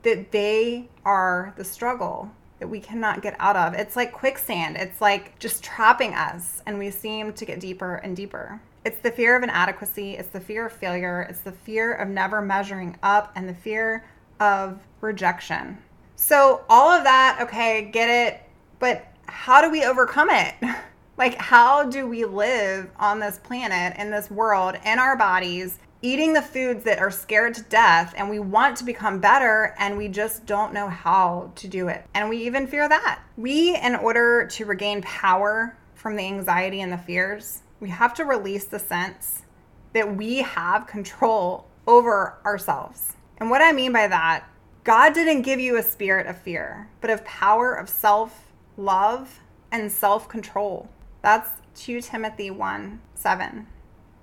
that 0.04 0.32
they 0.32 0.90
are 1.04 1.54
the 1.58 1.64
struggle 1.64 2.32
that 2.60 2.68
we 2.68 2.80
cannot 2.80 3.22
get 3.22 3.36
out 3.40 3.58
of. 3.58 3.74
It's 3.74 3.96
like 3.96 4.14
quicksand, 4.14 4.78
it's 4.78 5.02
like 5.02 5.38
just 5.40 5.64
trapping 5.64 6.14
us, 6.14 6.62
and 6.66 6.78
we 6.78 6.92
seem 6.92 7.34
to 7.34 7.46
get 7.46 7.60
deeper 7.60 7.96
and 7.96 8.16
deeper. 8.16 8.62
It's 8.84 8.98
the 8.98 9.12
fear 9.12 9.36
of 9.36 9.44
inadequacy, 9.44 10.14
it's 10.14 10.30
the 10.30 10.40
fear 10.40 10.66
of 10.66 10.74
failure, 10.74 11.28
it's 11.30 11.42
the 11.42 11.52
fear 11.52 11.94
of 11.94 12.10
never 12.10 12.42
measuring 12.42 12.98
up, 13.04 13.32
and 13.36 13.48
the 13.48 13.54
fear 13.54 14.04
of 14.40 14.80
rejection. 15.02 15.78
So, 16.16 16.62
all 16.68 16.90
of 16.90 17.04
that, 17.04 17.40
okay, 17.42 17.90
get 17.92 18.10
it, 18.10 18.42
but 18.80 19.06
how 19.28 19.62
do 19.62 19.70
we 19.70 19.84
overcome 19.84 20.30
it? 20.32 20.56
like, 21.18 21.36
how 21.36 21.84
do 21.84 22.08
we 22.08 22.26
live 22.26 22.90
on 22.98 23.20
this 23.20 23.38
planet, 23.38 23.98
in 24.00 24.10
this 24.10 24.32
world, 24.32 24.76
in 24.84 24.98
our 24.98 25.16
bodies, 25.16 25.78
eating 26.02 26.34
the 26.34 26.42
foods 26.42 26.84
that 26.84 26.98
are 26.98 27.12
scared 27.12 27.54
to 27.54 27.62
death, 27.64 28.16
and 28.18 28.32
we 28.32 28.40
want 28.40 28.78
to 28.78 28.84
become 28.84 29.20
better, 29.20 29.76
and 29.78 29.96
we 29.96 30.08
just 30.08 30.48
don't 30.48 30.74
know 30.74 30.90
how 30.90 31.52
to 31.56 31.68
do 31.68 31.88
it? 31.88 32.04
And 32.16 32.30
we 32.30 32.38
even 32.38 32.66
fear 32.66 32.90
that. 32.90 33.20
We, 33.38 33.78
in 33.78 33.96
order 33.96 34.48
to 34.48 34.66
regain 34.66 35.04
power 35.04 35.78
from 35.94 36.16
the 36.16 36.26
anxiety 36.26 36.82
and 36.82 36.92
the 36.92 36.98
fears, 36.98 37.62
we 37.82 37.90
have 37.90 38.14
to 38.14 38.24
release 38.24 38.66
the 38.66 38.80
sense 38.80 39.42
that 39.92 40.16
we 40.16 40.38
have 40.38 40.88
control 40.88 41.66
over 41.88 42.38
ourselves. 42.46 43.16
And 43.38 43.50
what 43.50 43.62
I 43.62 43.74
mean 43.74 43.92
by 43.92 44.08
that, 44.08 44.46
God 44.84 45.14
didn't 45.14 45.42
give 45.42 45.60
you 45.60 45.78
a 45.78 45.84
spirit 45.84 46.28
of 46.28 46.38
fear, 46.38 46.88
but 47.02 47.10
of 47.10 47.26
power, 47.26 47.74
of 47.74 47.90
self 47.90 48.54
love, 48.78 49.42
and 49.72 49.92
self 49.92 50.30
control. 50.30 50.90
That's 51.22 51.50
2 51.76 52.02
Timothy 52.02 52.52
1 52.52 53.02
7. 53.16 53.68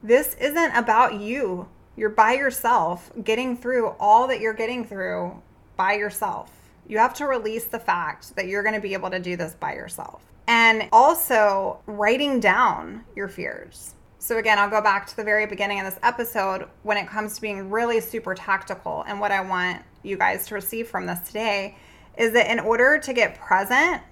This 0.03 0.35
isn't 0.35 0.77
about 0.77 1.21
you. 1.21 1.69
You're 1.97 2.11
by 2.11 2.35
yourself, 2.35 3.11
getting 3.25 3.57
through 3.57 3.88
all 3.99 4.29
that 4.29 4.41
you're 4.41 4.55
getting 4.55 4.85
through 4.85 5.43
by 5.77 5.95
yourself. 5.95 6.53
You 6.87 6.99
have 6.99 7.15
to 7.15 7.27
release 7.27 7.65
the 7.65 7.81
fact 7.81 8.37
that 8.37 8.47
you're 8.47 8.62
going 8.62 8.77
to 8.77 8.81
be 8.81 8.95
able 8.95 9.11
to 9.11 9.19
do 9.19 9.37
this 9.37 9.55
by 9.55 9.75
yourself 9.75 10.23
and 10.49 10.88
also 10.93 11.78
writing 11.87 12.40
down 12.40 13.05
your 13.14 13.28
fears. 13.28 13.95
So, 14.19 14.38
again, 14.38 14.59
I'll 14.59 14.71
go 14.71 14.81
back 14.81 15.07
to 15.09 15.17
the 15.17 15.23
very 15.23 15.47
beginning 15.47 15.78
of 15.78 15.87
this 15.87 15.99
episode 16.02 16.67
when 16.83 16.97
it 16.97 17.07
comes 17.07 17.37
to 17.37 17.40
being 17.40 17.71
really 17.71 18.00
super 18.00 18.35
tactical. 18.35 19.05
And 19.07 19.21
what 19.21 19.31
I 19.31 19.40
want 19.43 19.83
you 20.02 20.17
guys 20.17 20.47
to 20.47 20.55
receive 20.55 20.88
from 20.88 21.07
this 21.07 21.21
today 21.21 21.76
is 22.17 22.33
that 22.33 22.50
in 22.50 22.59
order 22.59 22.99
to 22.99 23.12
get 23.12 23.38
present 23.38 24.02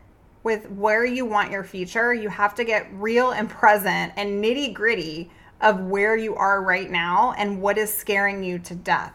with 0.43 0.71
where 0.71 1.05
you 1.05 1.25
want 1.25 1.51
your 1.51 1.65
future, 1.65 2.15
you 2.15 2.29
have 2.29 2.55
to 2.55 2.65
get 2.65 2.87
real 2.93 3.33
and 3.33 3.49
present 3.49 4.13
and 4.17 4.45
nitty 4.45 4.73
gritty 4.73 5.31
of 5.61 5.81
where 5.81 6.17
you 6.17 6.37
are 6.37 6.63
right 6.63 6.91
now 6.91 7.33
and 7.39 7.61
what 7.61 7.79
is 7.79 7.93
scaring 7.93 8.45
you 8.45 8.59
to 8.61 8.75
death. 8.75 9.15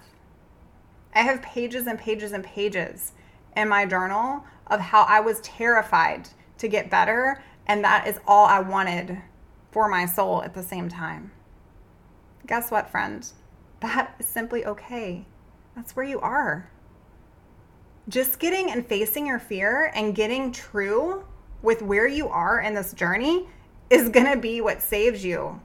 I 1.14 1.20
have 1.20 1.42
pages 1.42 1.88
and 1.88 2.00
pages 2.00 2.32
and 2.32 2.44
pages 2.44 3.14
in 3.56 3.70
my 3.70 3.86
journal 3.86 4.44
of 4.68 4.80
how 4.80 5.04
I 5.04 5.20
was 5.20 5.40
terrified 5.42 6.28
to 6.62 6.68
get 6.68 6.90
better. 6.90 7.44
And 7.68 7.84
that 7.84 8.08
is 8.08 8.20
all 8.26 8.46
I 8.46 8.60
wanted 8.60 9.22
for 9.72 9.88
my 9.88 10.06
soul 10.06 10.44
at 10.44 10.54
the 10.54 10.64
same 10.64 10.90
time. 10.90 11.32
Guess 12.48 12.72
what, 12.72 12.90
friend? 12.90 13.28
That 13.82 14.16
is 14.20 14.26
simply 14.26 14.66
okay. 14.66 15.26
That's 15.76 15.96
where 15.96 16.06
you 16.06 16.20
are. 16.22 16.70
Just 18.10 18.40
getting 18.40 18.72
and 18.72 18.86
facing 18.86 19.28
your 19.28 19.40
fear 19.40 19.92
and 19.94 20.16
getting 20.16 20.52
true 20.52 21.24
with 21.62 21.82
where 21.82 22.08
you 22.08 22.28
are 22.28 22.60
in 22.60 22.74
this 22.74 22.94
journey 22.94 23.48
is 23.90 24.10
going 24.10 24.32
to 24.32 24.38
be 24.38 24.62
what 24.62 24.82
saves 24.82 25.24
you. 25.24 25.60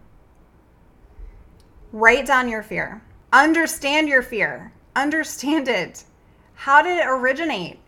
Write 1.93 2.27
down 2.27 2.49
your 2.49 2.63
fear. 2.63 3.03
Understand 3.33 4.09
your 4.09 4.23
fear. 4.23 4.73
Understand 4.95 5.69
it. 5.69 6.05
How 6.55 6.83
did 6.83 6.99
it 6.99 7.07
originate? 7.07 7.79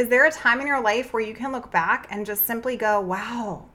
Is 0.00 0.08
there 0.08 0.24
a 0.24 0.32
time 0.32 0.62
in 0.62 0.66
your 0.66 0.80
life 0.80 1.12
where 1.12 1.20
you 1.20 1.34
can 1.34 1.52
look 1.52 1.70
back 1.70 2.06
and 2.08 2.24
just 2.24 2.46
simply 2.46 2.74
go, 2.74 3.02
wow, 3.02 3.66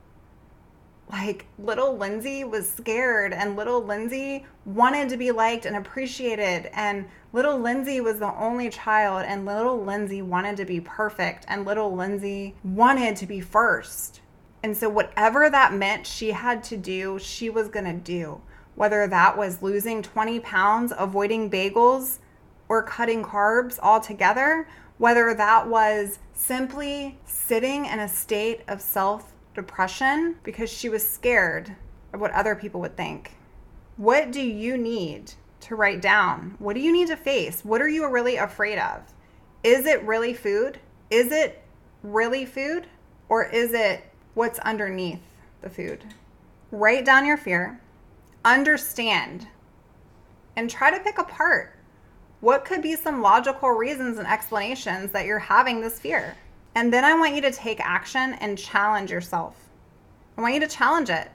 like 1.11 1.45
little 1.59 1.95
Lindsey 1.97 2.43
was 2.43 2.67
scared 2.67 3.31
and 3.31 3.55
little 3.55 3.83
Lindsey 3.83 4.43
wanted 4.65 5.07
to 5.09 5.17
be 5.17 5.31
liked 5.31 5.67
and 5.67 5.75
appreciated 5.75 6.71
and 6.73 7.05
little 7.31 7.59
Lindsey 7.59 8.01
was 8.01 8.17
the 8.17 8.33
only 8.39 8.71
child 8.71 9.23
and 9.27 9.45
little 9.45 9.85
Lindsey 9.85 10.23
wanted 10.23 10.57
to 10.57 10.65
be 10.65 10.81
perfect 10.81 11.45
and 11.47 11.63
little 11.63 11.95
Lindsey 11.95 12.55
wanted 12.63 13.15
to 13.17 13.27
be 13.27 13.39
first. 13.39 14.21
And 14.63 14.75
so 14.75 14.89
whatever 14.89 15.47
that 15.51 15.75
meant 15.75 16.07
she 16.07 16.31
had 16.31 16.63
to 16.63 16.75
do, 16.75 17.19
she 17.19 17.51
was 17.51 17.67
going 17.67 17.85
to 17.85 17.93
do. 17.93 18.41
Whether 18.73 19.05
that 19.05 19.37
was 19.37 19.61
losing 19.61 20.01
20 20.01 20.39
pounds, 20.39 20.91
avoiding 20.97 21.51
bagels, 21.51 22.17
or 22.67 22.81
cutting 22.81 23.23
carbs 23.23 23.77
altogether, 23.79 24.67
whether 24.97 25.33
that 25.33 25.67
was 25.67 26.19
simply 26.33 27.17
sitting 27.25 27.85
in 27.85 27.99
a 27.99 28.07
state 28.07 28.61
of 28.67 28.81
self 28.81 29.33
depression 29.53 30.35
because 30.43 30.69
she 30.69 30.89
was 30.89 31.07
scared 31.07 31.75
of 32.13 32.19
what 32.19 32.31
other 32.31 32.55
people 32.55 32.81
would 32.81 32.97
think. 32.97 33.35
What 33.97 34.31
do 34.31 34.41
you 34.41 34.77
need 34.77 35.33
to 35.61 35.75
write 35.75 36.01
down? 36.01 36.55
What 36.59 36.75
do 36.75 36.81
you 36.81 36.91
need 36.91 37.07
to 37.07 37.17
face? 37.17 37.63
What 37.63 37.81
are 37.81 37.87
you 37.87 38.07
really 38.09 38.35
afraid 38.35 38.77
of? 38.77 39.01
Is 39.63 39.85
it 39.85 40.03
really 40.03 40.33
food? 40.33 40.79
Is 41.09 41.31
it 41.31 41.63
really 42.03 42.45
food? 42.45 42.87
Or 43.29 43.45
is 43.45 43.73
it 43.73 44.03
what's 44.33 44.59
underneath 44.59 45.21
the 45.61 45.69
food? 45.69 46.05
Write 46.71 47.05
down 47.05 47.25
your 47.25 47.37
fear, 47.37 47.79
understand, 48.43 49.47
and 50.55 50.69
try 50.69 50.91
to 50.91 51.03
pick 51.03 51.17
apart 51.17 51.74
what 52.41 52.65
could 52.65 52.81
be 52.81 52.95
some 52.95 53.21
logical 53.21 53.69
reasons 53.69 54.17
and 54.17 54.27
explanations 54.27 55.11
that 55.11 55.25
you're 55.25 55.39
having 55.39 55.81
this 55.81 55.99
fear? 55.99 56.35
And 56.75 56.91
then 56.91 57.05
I 57.05 57.13
want 57.13 57.35
you 57.35 57.41
to 57.41 57.51
take 57.51 57.79
action 57.79 58.33
and 58.33 58.57
challenge 58.57 59.11
yourself. 59.11 59.55
I 60.37 60.41
want 60.41 60.53
you 60.53 60.59
to 60.59 60.67
challenge 60.67 61.09
it. 61.09 61.31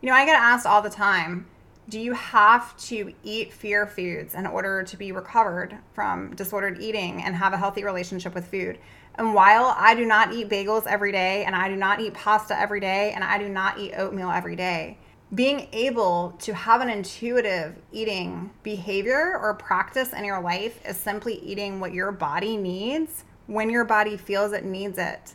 You 0.00 0.08
know, 0.08 0.14
I 0.14 0.24
get 0.24 0.38
asked 0.38 0.66
all 0.66 0.82
the 0.82 0.90
time 0.90 1.46
do 1.88 2.00
you 2.00 2.14
have 2.14 2.76
to 2.76 3.14
eat 3.22 3.52
fear 3.52 3.86
foods 3.86 4.34
in 4.34 4.44
order 4.44 4.82
to 4.82 4.96
be 4.96 5.12
recovered 5.12 5.76
from 5.94 6.34
disordered 6.34 6.80
eating 6.80 7.22
and 7.22 7.36
have 7.36 7.52
a 7.52 7.56
healthy 7.56 7.84
relationship 7.84 8.34
with 8.34 8.48
food? 8.48 8.78
And 9.14 9.34
while 9.34 9.72
I 9.76 9.94
do 9.94 10.04
not 10.04 10.32
eat 10.32 10.48
bagels 10.48 10.86
every 10.86 11.12
day, 11.12 11.44
and 11.44 11.54
I 11.54 11.68
do 11.68 11.76
not 11.76 12.00
eat 12.00 12.12
pasta 12.12 12.58
every 12.58 12.80
day, 12.80 13.12
and 13.12 13.22
I 13.22 13.38
do 13.38 13.48
not 13.48 13.78
eat 13.78 13.94
oatmeal 13.96 14.30
every 14.30 14.56
day, 14.56 14.98
being 15.34 15.68
able 15.72 16.36
to 16.38 16.54
have 16.54 16.80
an 16.80 16.88
intuitive 16.88 17.76
eating 17.90 18.50
behavior 18.62 19.36
or 19.40 19.54
practice 19.54 20.12
in 20.12 20.24
your 20.24 20.40
life 20.40 20.80
is 20.86 20.96
simply 20.96 21.34
eating 21.40 21.80
what 21.80 21.92
your 21.92 22.12
body 22.12 22.56
needs 22.56 23.24
when 23.48 23.68
your 23.68 23.84
body 23.84 24.16
feels 24.16 24.52
it 24.52 24.64
needs 24.64 24.98
it. 24.98 25.34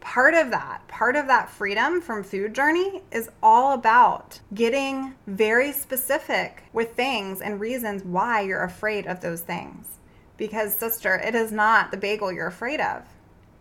Part 0.00 0.34
of 0.34 0.50
that, 0.52 0.86
part 0.86 1.16
of 1.16 1.26
that 1.26 1.50
freedom 1.50 2.00
from 2.00 2.22
food 2.22 2.54
journey 2.54 3.02
is 3.10 3.28
all 3.42 3.72
about 3.72 4.38
getting 4.54 5.14
very 5.26 5.72
specific 5.72 6.62
with 6.72 6.94
things 6.94 7.40
and 7.40 7.58
reasons 7.58 8.04
why 8.04 8.42
you're 8.42 8.62
afraid 8.62 9.08
of 9.08 9.20
those 9.20 9.40
things. 9.40 9.98
Because, 10.36 10.72
sister, 10.72 11.16
it 11.16 11.34
is 11.34 11.50
not 11.50 11.90
the 11.90 11.96
bagel 11.96 12.30
you're 12.30 12.46
afraid 12.46 12.80
of. 12.80 13.02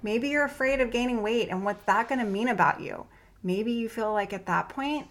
Maybe 0.03 0.29
you're 0.29 0.45
afraid 0.45 0.79
of 0.79 0.91
gaining 0.91 1.23
weight 1.23 1.49
and 1.49 1.65
what's 1.65 1.83
that 1.85 2.07
going 2.07 2.19
to 2.19 2.25
mean 2.25 2.47
about 2.47 2.79
you? 2.79 3.07
Maybe 3.41 3.71
you 3.71 3.89
feel 3.89 4.13
like 4.13 4.31
at 4.31 4.45
that 4.45 4.69
point 4.69 5.07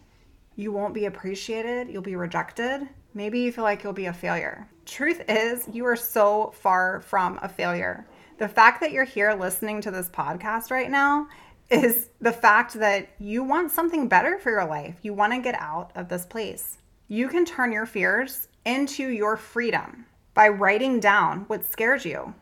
you 0.57 0.73
won't 0.73 0.95
be 0.95 1.05
appreciated, 1.05 1.89
you'll 1.89 2.03
be 2.03 2.17
rejected. 2.17 2.89
Maybe 3.15 3.41
you 3.41 3.53
feel 3.53 3.65
like 3.65 3.85
you'll 3.85 3.93
be 3.93 4.07
a 4.07 4.13
failure. 4.13 4.69
Truth 4.85 5.23
is, 5.29 5.69
you 5.73 5.87
are 5.87 5.97
so 5.97 6.53
far 6.57 7.01
from 7.01 7.39
a 7.43 7.49
failure. 7.49 8.07
The 8.39 8.49
fact 8.49 8.81
that 8.81 8.93
you're 8.93 9.05
here 9.05 9.33
listening 9.33 9.81
to 9.83 9.91
this 9.91 10.09
podcast 10.09 10.71
right 10.71 10.91
now 10.91 11.29
is 11.71 12.11
the 12.21 12.33
fact 12.33 12.75
that 12.75 13.09
you 13.19 13.43
want 13.43 13.71
something 13.71 14.09
better 14.09 14.39
for 14.39 14.51
your 14.51 14.67
life. 14.67 14.97
You 15.03 15.15
want 15.15 15.33
to 15.33 15.41
get 15.41 15.61
out 15.61 15.91
of 15.95 16.09
this 16.09 16.25
place. 16.25 16.79
You 17.09 17.29
can 17.29 17.45
turn 17.45 17.73
your 17.73 17.87
fears 17.87 18.49
into 18.65 19.09
your 19.09 19.37
freedom 19.37 20.07
by 20.35 20.49
writing 20.49 21.01
down 21.01 21.45
what 21.49 21.65
scares 21.65 22.05
you, 22.05 22.35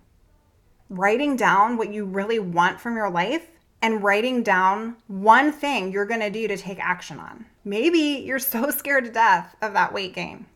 writing 0.88 1.36
down 1.36 1.76
what 1.76 1.92
you 1.92 2.04
really 2.04 2.38
want 2.38 2.80
from 2.80 2.96
your 2.96 3.10
life, 3.10 3.50
and 3.84 4.02
writing 4.02 4.42
down 4.42 4.96
one 5.08 5.52
thing 5.52 5.92
you're 5.92 6.06
going 6.06 6.18
to 6.18 6.30
do 6.30 6.48
to 6.48 6.56
take 6.56 6.78
action 6.82 7.18
on. 7.18 7.44
Maybe 7.66 7.98
you're 8.24 8.38
so 8.38 8.70
scared 8.70 9.04
to 9.04 9.10
death 9.10 9.54
of 9.60 9.74
that 9.74 9.92
weight 9.92 10.14
gain, 10.14 10.46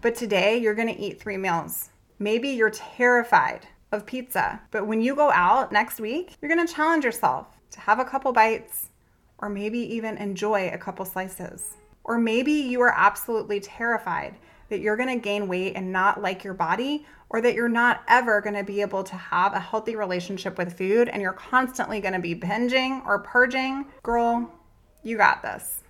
but 0.00 0.14
today 0.14 0.58
you're 0.58 0.72
going 0.72 0.94
to 0.94 1.00
eat 1.00 1.20
three 1.20 1.36
meals. 1.36 1.90
Maybe 2.20 2.50
you're 2.50 2.70
terrified 2.70 3.66
of 3.90 4.06
pizza, 4.06 4.60
but 4.70 4.86
when 4.86 5.00
you 5.00 5.16
go 5.16 5.32
out 5.32 5.72
next 5.72 5.98
week, 5.98 6.36
you're 6.40 6.54
going 6.54 6.64
to 6.64 6.72
challenge 6.72 7.04
yourself 7.04 7.48
to 7.72 7.80
have 7.80 7.98
a 7.98 8.04
couple 8.04 8.32
bites 8.32 8.90
or 9.38 9.48
maybe 9.48 9.80
even 9.80 10.16
enjoy 10.18 10.68
a 10.68 10.78
couple 10.78 11.04
slices. 11.04 11.74
Or 12.04 12.16
maybe 12.16 12.52
you 12.52 12.80
are 12.82 12.94
absolutely 12.96 13.58
terrified 13.58 14.36
that 14.72 14.80
you're 14.80 14.96
going 14.96 15.08
to 15.08 15.22
gain 15.22 15.48
weight 15.48 15.74
and 15.76 15.92
not 15.92 16.22
like 16.22 16.42
your 16.42 16.54
body, 16.54 17.04
or 17.28 17.42
that 17.42 17.54
you're 17.54 17.68
not 17.68 18.02
ever 18.08 18.40
going 18.40 18.54
to 18.54 18.64
be 18.64 18.80
able 18.80 19.04
to 19.04 19.16
have 19.16 19.52
a 19.52 19.60
healthy 19.60 19.96
relationship 19.96 20.56
with 20.56 20.76
food 20.76 21.08
and 21.08 21.20
you're 21.20 21.32
constantly 21.32 22.00
going 22.00 22.14
to 22.14 22.18
be 22.18 22.34
binging 22.34 23.04
or 23.06 23.18
purging. 23.18 23.86
Girl, 24.02 24.50
you 25.02 25.16
got 25.16 25.42
this. 25.42 25.82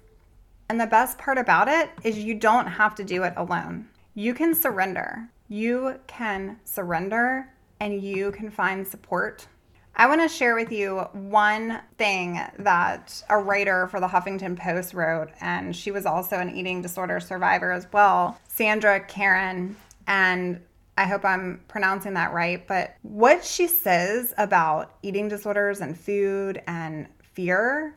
And 0.69 0.81
the 0.81 0.87
best 0.87 1.19
part 1.19 1.39
about 1.39 1.69
it 1.69 1.91
is 2.03 2.19
you 2.19 2.35
don't 2.35 2.67
have 2.67 2.95
to 2.97 3.05
do 3.05 3.23
it 3.25 3.35
alone. 3.37 3.89
You 4.15 4.35
can 4.35 4.55
surrender. 4.55 5.29
You 5.49 6.01
can 6.07 6.59
surrender 6.65 7.49
and 7.81 8.03
you 8.03 8.33
can 8.33 8.51
find 8.51 8.87
support. 8.87 9.47
I 9.95 10.07
want 10.07 10.23
to 10.23 10.29
share 10.29 10.55
with 10.55 10.73
you 10.73 11.01
one 11.13 11.81
thing 11.99 12.41
that 12.59 13.23
a 13.29 13.39
writer 13.39 13.89
for 13.89 14.01
the 14.01 14.09
Huffington 14.09 14.59
Post 14.59 14.95
wrote, 14.95 15.29
and 15.41 15.77
she 15.77 15.91
was 15.91 16.07
also 16.07 16.37
an 16.37 16.57
eating 16.57 16.81
disorder 16.81 17.21
survivor 17.21 17.71
as 17.73 17.87
well, 17.93 18.39
Sandra 18.49 19.01
Karen. 19.01 19.77
And 20.07 20.61
I 20.97 21.05
hope 21.05 21.25
I'm 21.25 21.61
pronouncing 21.69 22.15
that 22.15 22.33
right. 22.33 22.67
But 22.67 22.97
what 23.03 23.45
she 23.45 23.67
says 23.67 24.33
about 24.39 24.95
eating 25.03 25.29
disorders 25.29 25.81
and 25.81 25.99
food 25.99 26.63
and 26.67 27.07
fear 27.35 27.95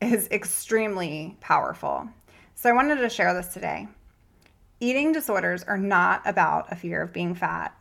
is 0.00 0.28
extremely 0.30 1.36
powerful. 1.40 2.08
So 2.54 2.68
I 2.68 2.72
wanted 2.72 2.96
to 2.96 3.08
share 3.08 3.32
this 3.32 3.48
today. 3.48 3.88
Eating 4.80 5.12
disorders 5.12 5.64
are 5.64 5.78
not 5.78 6.22
about 6.24 6.70
a 6.70 6.76
fear 6.76 7.02
of 7.02 7.12
being 7.12 7.34
fat. 7.34 7.74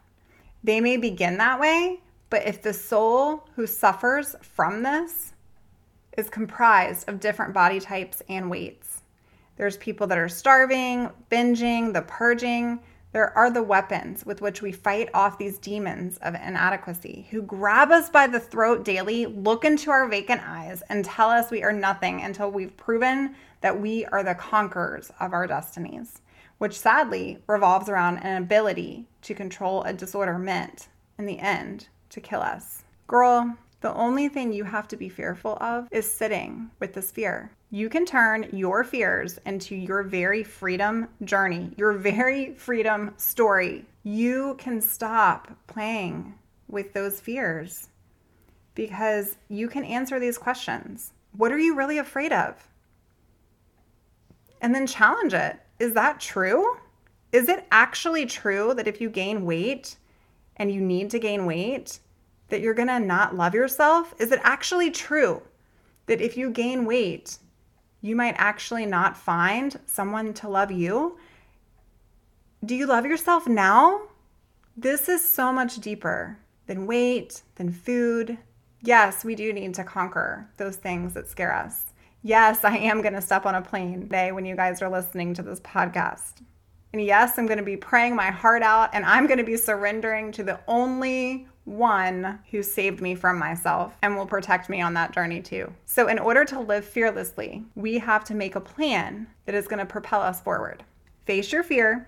They 0.63 0.81
may 0.81 0.97
begin 0.97 1.37
that 1.37 1.59
way, 1.59 2.00
but 2.29 2.46
if 2.46 2.61
the 2.61 2.74
soul 2.74 3.48
who 3.55 3.66
suffers 3.66 4.35
from 4.42 4.83
this 4.83 5.33
is 6.18 6.29
comprised 6.29 7.07
of 7.07 7.20
different 7.20 7.53
body 7.53 7.79
types 7.79 8.22
and 8.27 8.50
weights, 8.50 9.03
there's 9.55 9.77
people 9.77 10.07
that 10.07 10.18
are 10.18 10.29
starving, 10.29 11.09
binging, 11.31 11.94
the 11.94 12.03
purging. 12.03 12.79
There 13.11 13.35
are 13.35 13.50
the 13.50 13.63
weapons 13.63 14.25
with 14.25 14.42
which 14.42 14.61
we 14.61 14.72
fight 14.72 15.09
off 15.13 15.40
these 15.40 15.57
demons 15.57 16.18
of 16.18 16.35
inadequacy 16.35 17.27
who 17.31 17.42
grab 17.42 17.90
us 17.90 18.09
by 18.09 18.27
the 18.27 18.40
throat 18.40 18.85
daily, 18.85 19.25
look 19.25 19.66
into 19.66 19.90
our 19.90 20.07
vacant 20.07 20.42
eyes, 20.46 20.83
and 20.90 21.03
tell 21.03 21.29
us 21.29 21.50
we 21.50 21.63
are 21.63 21.74
nothing 21.74 22.22
until 22.22 22.51
we've 22.51 22.77
proven 22.77 23.33
that 23.61 23.79
we 23.79 24.05
are 24.05 24.24
the 24.24 24.35
conquerors 24.35 25.11
of 25.20 25.33
our 25.33 25.48
destinies, 25.48 26.22
which 26.59 26.77
sadly 26.77 27.40
revolves 27.48 27.90
around 27.90 28.18
an 28.20 28.44
ability 28.44 29.07
to 29.24 29.33
control 29.33 29.81
a 29.83 29.94
disorder 29.94 30.37
meant, 30.37 30.87
in 31.18 31.25
the 31.25 31.40
end, 31.40 31.87
to 32.09 32.22
kill 32.22 32.41
us. 32.41 32.83
Girl, 33.07 33.57
the 33.81 33.93
only 33.93 34.27
thing 34.27 34.51
you 34.51 34.63
have 34.63 34.87
to 34.89 34.98
be 34.98 35.09
fearful 35.09 35.57
of 35.61 35.87
is 35.91 36.11
sitting 36.11 36.72
with 36.79 36.93
this 36.93 37.11
fear. 37.11 37.51
You 37.70 37.89
can 37.89 38.05
turn 38.05 38.48
your 38.51 38.83
fears 38.83 39.39
into 39.46 39.75
your 39.75 40.03
very 40.03 40.43
freedom 40.43 41.07
journey, 41.24 41.72
your 41.77 41.93
very 41.93 42.53
freedom 42.55 43.13
story. 43.17 43.85
You 44.03 44.55
can 44.57 44.81
stop 44.81 45.51
playing 45.67 46.33
with 46.67 46.93
those 46.93 47.20
fears 47.20 47.89
because 48.74 49.37
you 49.50 49.67
can 49.67 49.83
answer 49.83 50.20
these 50.20 50.37
questions. 50.37 51.13
What 51.35 51.51
are 51.51 51.59
you 51.59 51.75
really 51.75 51.98
afraid 51.98 52.31
of? 52.31 52.67
and 54.61 54.74
then 54.74 54.87
challenge 54.87 55.33
it. 55.33 55.59
Is 55.79 55.93
that 55.93 56.20
true? 56.20 56.77
Is 57.31 57.50
it 57.50 57.65
actually 57.72 58.25
true 58.25 58.74
that 58.74 58.87
if 58.87 59.01
you 59.01 59.09
gain 59.09 59.46
weight 59.46 59.98
and 60.57 60.72
you 60.72 60.81
need 60.81 61.09
to 61.11 61.20
gain 61.20 61.46
weight, 61.46 62.00
that 62.50 62.61
you're 62.61 62.74
gonna 62.74 63.00
not 63.00 63.35
love 63.35 63.53
yourself? 63.53 64.13
Is 64.20 64.31
it 64.31 64.39
actually 64.43 64.91
true 64.91 65.41
that 66.07 66.22
if 66.22 66.35
you 66.35 66.50
gain 66.50 66.85
weight, 66.85 67.37
you 68.01 68.15
might 68.15 68.35
actually 68.37 68.85
not 68.85 69.17
find 69.17 69.79
someone 69.85 70.33
to 70.35 70.50
love 70.50 70.72
you? 70.72 71.17
Do 72.65 72.75
you 72.75 72.85
love 72.85 73.05
yourself 73.05 73.48
now? 73.48 74.01
This 74.75 75.09
is 75.09 75.27
so 75.27 75.51
much 75.51 75.77
deeper 75.77 76.37
than 76.67 76.85
weight, 76.85 77.41
than 77.55 77.72
food. 77.72 78.37
Yes, 78.81 79.25
we 79.25 79.35
do 79.35 79.51
need 79.51 79.74
to 79.75 79.83
conquer 79.83 80.50
those 80.57 80.75
things 80.75 81.13
that 81.13 81.27
scare 81.27 81.53
us. 81.53 81.83
Yes, 82.24 82.63
I 82.63 82.77
am 82.77 83.01
going 83.01 83.13
to 83.13 83.22
step 83.22 83.46
on 83.46 83.55
a 83.55 83.61
plane 83.61 84.01
today 84.01 84.31
when 84.31 84.46
you 84.46 84.55
guys 84.55 84.81
are 84.81 84.89
listening 84.89 85.33
to 85.35 85.41
this 85.41 85.59
podcast. 85.61 86.41
And 86.93 87.01
yes, 87.01 87.37
I'm 87.37 87.45
going 87.45 87.57
to 87.57 87.63
be 87.63 87.77
praying 87.77 88.15
my 88.15 88.31
heart 88.31 88.63
out 88.63 88.89
and 88.93 89.05
I'm 89.05 89.27
going 89.27 89.37
to 89.37 89.43
be 89.43 89.57
surrendering 89.57 90.31
to 90.33 90.43
the 90.43 90.59
only 90.67 91.47
one 91.65 92.39
who 92.50 92.63
saved 92.63 93.01
me 93.01 93.13
from 93.13 93.37
myself 93.37 93.97
and 94.01 94.15
will 94.15 94.25
protect 94.25 94.69
me 94.69 94.81
on 94.81 94.93
that 94.93 95.11
journey 95.11 95.41
too. 95.41 95.71
So, 95.85 96.07
in 96.07 96.17
order 96.17 96.45
to 96.45 96.59
live 96.59 96.85
fearlessly, 96.85 97.65
we 97.75 97.97
have 97.97 98.23
to 98.25 98.33
make 98.33 98.55
a 98.55 98.61
plan 98.61 99.27
that 99.45 99.55
is 99.55 99.67
going 99.67 99.79
to 99.79 99.85
propel 99.85 100.21
us 100.21 100.39
forward. 100.39 100.83
Face 101.25 101.51
your 101.51 101.63
fear, 101.63 102.07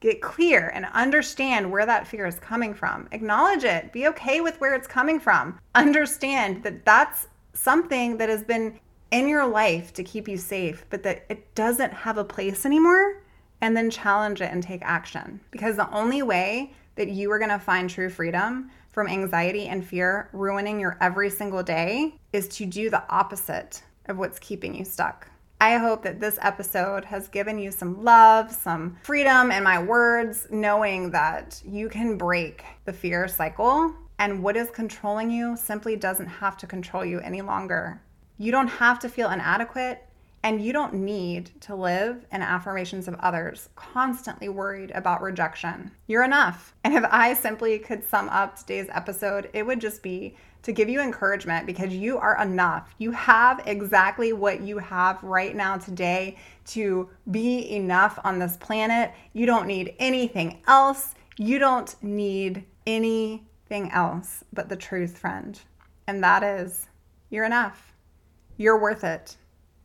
get 0.00 0.20
clear 0.20 0.72
and 0.74 0.86
understand 0.86 1.70
where 1.70 1.86
that 1.86 2.06
fear 2.06 2.26
is 2.26 2.38
coming 2.40 2.74
from. 2.74 3.08
Acknowledge 3.12 3.64
it, 3.64 3.92
be 3.92 4.08
okay 4.08 4.40
with 4.40 4.60
where 4.60 4.74
it's 4.74 4.88
coming 4.88 5.20
from. 5.20 5.58
Understand 5.74 6.64
that 6.64 6.84
that's 6.84 7.28
something 7.52 8.16
that 8.16 8.28
has 8.28 8.42
been 8.42 8.80
in 9.10 9.28
your 9.28 9.46
life 9.46 9.92
to 9.92 10.04
keep 10.04 10.26
you 10.26 10.36
safe, 10.36 10.84
but 10.90 11.02
that 11.02 11.26
it 11.28 11.54
doesn't 11.54 11.92
have 11.92 12.18
a 12.18 12.24
place 12.24 12.64
anymore, 12.64 13.22
and 13.60 13.76
then 13.76 13.90
challenge 13.90 14.40
it 14.40 14.52
and 14.52 14.62
take 14.62 14.82
action. 14.82 15.40
Because 15.50 15.76
the 15.76 15.90
only 15.90 16.22
way 16.22 16.72
that 16.96 17.08
you 17.08 17.30
are 17.32 17.38
going 17.38 17.50
to 17.50 17.58
find 17.58 17.88
true 17.88 18.10
freedom 18.10 18.70
from 18.90 19.08
anxiety 19.08 19.66
and 19.68 19.86
fear 19.86 20.28
ruining 20.32 20.80
your 20.80 20.96
every 21.00 21.30
single 21.30 21.62
day 21.62 22.14
is 22.32 22.48
to 22.48 22.66
do 22.66 22.90
the 22.90 23.08
opposite 23.08 23.82
of 24.06 24.18
what's 24.18 24.38
keeping 24.38 24.74
you 24.74 24.84
stuck. 24.84 25.28
I 25.62 25.76
hope 25.76 26.02
that 26.04 26.20
this 26.20 26.38
episode 26.40 27.04
has 27.04 27.28
given 27.28 27.58
you 27.58 27.70
some 27.70 28.02
love, 28.02 28.50
some 28.50 28.96
freedom 29.02 29.50
in 29.50 29.62
my 29.62 29.82
words, 29.82 30.46
knowing 30.50 31.10
that 31.10 31.60
you 31.64 31.90
can 31.90 32.16
break 32.16 32.64
the 32.86 32.92
fear 32.94 33.28
cycle 33.28 33.94
and 34.18 34.42
what 34.42 34.56
is 34.56 34.70
controlling 34.70 35.30
you 35.30 35.56
simply 35.56 35.96
doesn't 35.96 36.26
have 36.26 36.56
to 36.58 36.66
control 36.66 37.04
you 37.04 37.20
any 37.20 37.42
longer. 37.42 38.00
You 38.38 38.52
don't 38.52 38.68
have 38.68 38.98
to 39.00 39.08
feel 39.08 39.30
inadequate, 39.30 40.02
and 40.42 40.64
you 40.64 40.72
don't 40.72 40.94
need 40.94 41.50
to 41.60 41.74
live 41.74 42.24
in 42.32 42.40
affirmations 42.40 43.08
of 43.08 43.14
others, 43.16 43.68
constantly 43.76 44.48
worried 44.48 44.90
about 44.92 45.20
rejection. 45.20 45.90
You're 46.06 46.24
enough. 46.24 46.74
And 46.82 46.94
if 46.94 47.04
I 47.10 47.34
simply 47.34 47.78
could 47.78 48.08
sum 48.08 48.28
up 48.30 48.56
today's 48.56 48.88
episode, 48.90 49.50
it 49.52 49.66
would 49.66 49.80
just 49.80 50.02
be 50.02 50.36
to 50.62 50.72
give 50.72 50.88
you 50.88 51.00
encouragement 51.00 51.66
because 51.66 51.92
you 51.92 52.18
are 52.18 52.40
enough. 52.40 52.94
You 52.98 53.12
have 53.12 53.62
exactly 53.66 54.32
what 54.32 54.60
you 54.60 54.78
have 54.78 55.22
right 55.22 55.54
now 55.54 55.76
today 55.76 56.36
to 56.68 57.08
be 57.30 57.70
enough 57.74 58.18
on 58.24 58.38
this 58.38 58.56
planet. 58.56 59.12
You 59.32 59.46
don't 59.46 59.66
need 59.66 59.94
anything 59.98 60.62
else. 60.66 61.14
You 61.38 61.58
don't 61.58 61.94
need 62.02 62.64
anything 62.86 63.90
else 63.92 64.44
but 64.52 64.68
the 64.68 64.76
truth, 64.76 65.18
friend. 65.18 65.58
And 66.06 66.22
that 66.24 66.42
is, 66.42 66.86
you're 67.30 67.44
enough. 67.44 67.94
You're 68.56 68.80
worth 68.80 69.04
it. 69.04 69.36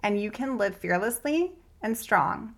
And 0.06 0.22
you 0.22 0.30
can 0.30 0.60
live 0.60 0.78
fearlessly 0.78 1.54
and 1.82 1.98
strong 1.98 2.54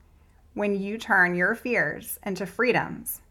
when 0.53 0.77
you 0.77 0.97
turn 0.97 1.33
your 1.33 1.55
fears 1.55 2.19
into 2.25 2.45
freedoms 2.45 3.21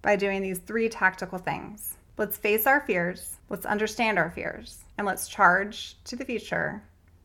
by 0.00 0.16
doing 0.16 0.40
these 0.40 0.60
three 0.60 0.88
tactical 0.88 1.36
things. 1.36 1.98
Let's 2.16 2.38
face 2.38 2.66
our 2.66 2.80
fears, 2.80 3.36
let's 3.50 3.66
understand 3.66 4.18
our 4.18 4.30
fears, 4.30 4.78
and 4.96 5.06
let's 5.06 5.28
charge 5.28 6.02
to 6.04 6.16
the 6.16 6.24
future 6.24 6.82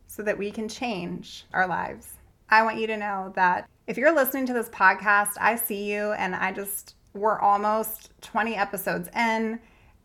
so 0.08 0.24
that 0.24 0.38
we 0.38 0.52
can 0.52 0.68
change 0.68 1.46
our 1.54 1.66
lives. 1.66 2.10
I 2.50 2.64
want 2.64 2.80
you 2.80 2.88
to 2.88 2.98
know 2.98 3.32
that 3.38 3.70
if 3.88 3.96
you're 3.96 4.14
listening 4.14 4.46
to 4.48 4.54
this 4.54 4.68
podcast, 4.68 5.38
I 5.40 5.56
see 5.56 5.90
you 5.90 6.12
and 6.12 6.36
I 6.36 6.52
just, 6.52 6.96
we're 7.14 7.40
almost 7.40 8.12
20 8.24 8.58
episodes 8.58 9.08
in. 9.16 9.58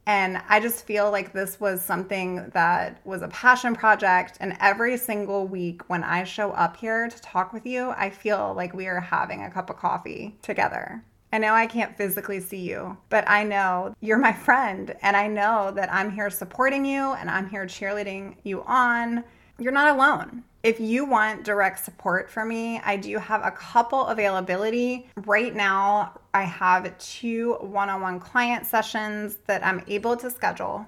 And 0.07 0.43
I 0.49 0.61
just 0.61 0.87
feel 0.87 1.11
like 1.11 1.33
this 1.33 1.61
was 1.61 1.83
something 1.83 2.51
that 2.53 3.01
was 3.05 3.23
a 3.23 3.29
passion 3.29 3.75
project. 3.75 4.39
And 4.41 4.57
every 4.61 4.97
single 4.97 5.47
week 5.47 5.89
when 5.89 6.03
I 6.03 6.25
show 6.25 6.51
up 6.53 6.77
here 6.77 7.09
to 7.09 7.23
talk 7.23 7.53
with 7.53 7.67
you, 7.67 7.91
I 7.91 8.11
feel 8.11 8.55
like 8.55 8.75
we 8.75 8.87
are 8.87 9.01
having 9.01 9.45
a 9.45 9.51
cup 9.51 9.71
of 9.71 9.77
coffee 9.77 10.37
together. 10.43 11.05
I 11.33 11.39
know 11.39 11.55
I 11.55 11.67
can't 11.67 11.97
physically 11.97 12.41
see 12.41 12.59
you, 12.59 12.97
but 13.09 13.29
I 13.29 13.45
know 13.45 13.95
you're 14.01 14.19
my 14.19 14.33
friend. 14.33 14.97
And 15.03 15.17
I 15.17 15.29
know 15.29 15.71
that 15.77 15.93
I'm 15.93 16.11
here 16.11 16.31
supporting 16.31 16.85
you 16.85 17.13
and 17.13 17.31
I'm 17.31 17.49
here 17.49 17.67
cheerleading 17.67 18.37
you 18.43 18.63
on. 18.65 19.23
You're 19.61 19.73
not 19.73 19.95
alone. 19.95 20.43
If 20.63 20.81
you 20.81 21.05
want 21.05 21.45
direct 21.45 21.85
support 21.85 22.31
from 22.31 22.49
me, 22.49 22.81
I 22.83 22.97
do 22.97 23.19
have 23.19 23.45
a 23.45 23.51
couple 23.51 24.07
availability. 24.07 25.11
Right 25.27 25.55
now, 25.55 26.19
I 26.33 26.45
have 26.45 26.97
two 26.97 27.59
one 27.61 27.91
on 27.91 28.01
one 28.01 28.21
client 28.21 28.65
sessions 28.65 29.37
that 29.47 29.65
I'm 29.65 29.85
able 29.87 30.17
to 30.17 30.31
schedule. 30.31 30.87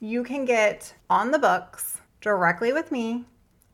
You 0.00 0.22
can 0.22 0.44
get 0.44 0.94
on 1.08 1.30
the 1.30 1.38
books 1.38 2.02
directly 2.20 2.74
with 2.74 2.92
me. 2.92 3.24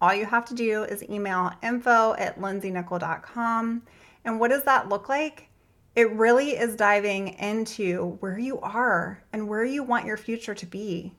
All 0.00 0.14
you 0.14 0.26
have 0.26 0.44
to 0.44 0.54
do 0.54 0.84
is 0.84 1.02
email 1.10 1.50
info 1.60 2.14
at 2.14 2.38
lindseynichol.com. 2.38 3.82
And 4.24 4.38
what 4.38 4.50
does 4.50 4.62
that 4.62 4.88
look 4.88 5.08
like? 5.08 5.48
It 5.96 6.12
really 6.12 6.50
is 6.50 6.76
diving 6.76 7.28
into 7.40 8.16
where 8.20 8.38
you 8.38 8.60
are 8.60 9.24
and 9.32 9.48
where 9.48 9.64
you 9.64 9.82
want 9.82 10.06
your 10.06 10.16
future 10.16 10.54
to 10.54 10.66
be 10.66 11.14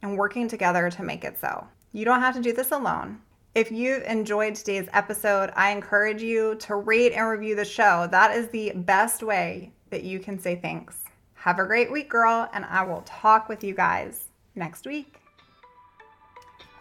and 0.00 0.16
working 0.16 0.48
together 0.48 0.88
to 0.88 1.02
make 1.02 1.24
it 1.24 1.38
so. 1.38 1.66
You 1.92 2.04
don't 2.04 2.20
have 2.20 2.36
to 2.36 2.40
do 2.40 2.52
this 2.52 2.70
alone. 2.70 3.20
If 3.52 3.72
you've 3.72 4.04
enjoyed 4.04 4.54
today's 4.54 4.88
episode, 4.92 5.50
I 5.56 5.72
encourage 5.72 6.22
you 6.22 6.54
to 6.60 6.76
rate 6.76 7.12
and 7.12 7.28
review 7.28 7.56
the 7.56 7.64
show. 7.64 8.06
That 8.08 8.36
is 8.36 8.48
the 8.48 8.70
best 8.76 9.24
way 9.24 9.72
that 9.90 10.04
you 10.04 10.20
can 10.20 10.38
say 10.38 10.54
thanks. 10.54 10.98
Have 11.34 11.58
a 11.58 11.66
great 11.66 11.90
week, 11.90 12.08
girl, 12.08 12.48
and 12.52 12.64
I 12.64 12.84
will 12.84 13.02
talk 13.02 13.48
with 13.48 13.64
you 13.64 13.74
guys 13.74 14.26
next 14.54 14.86
week. 14.86 15.16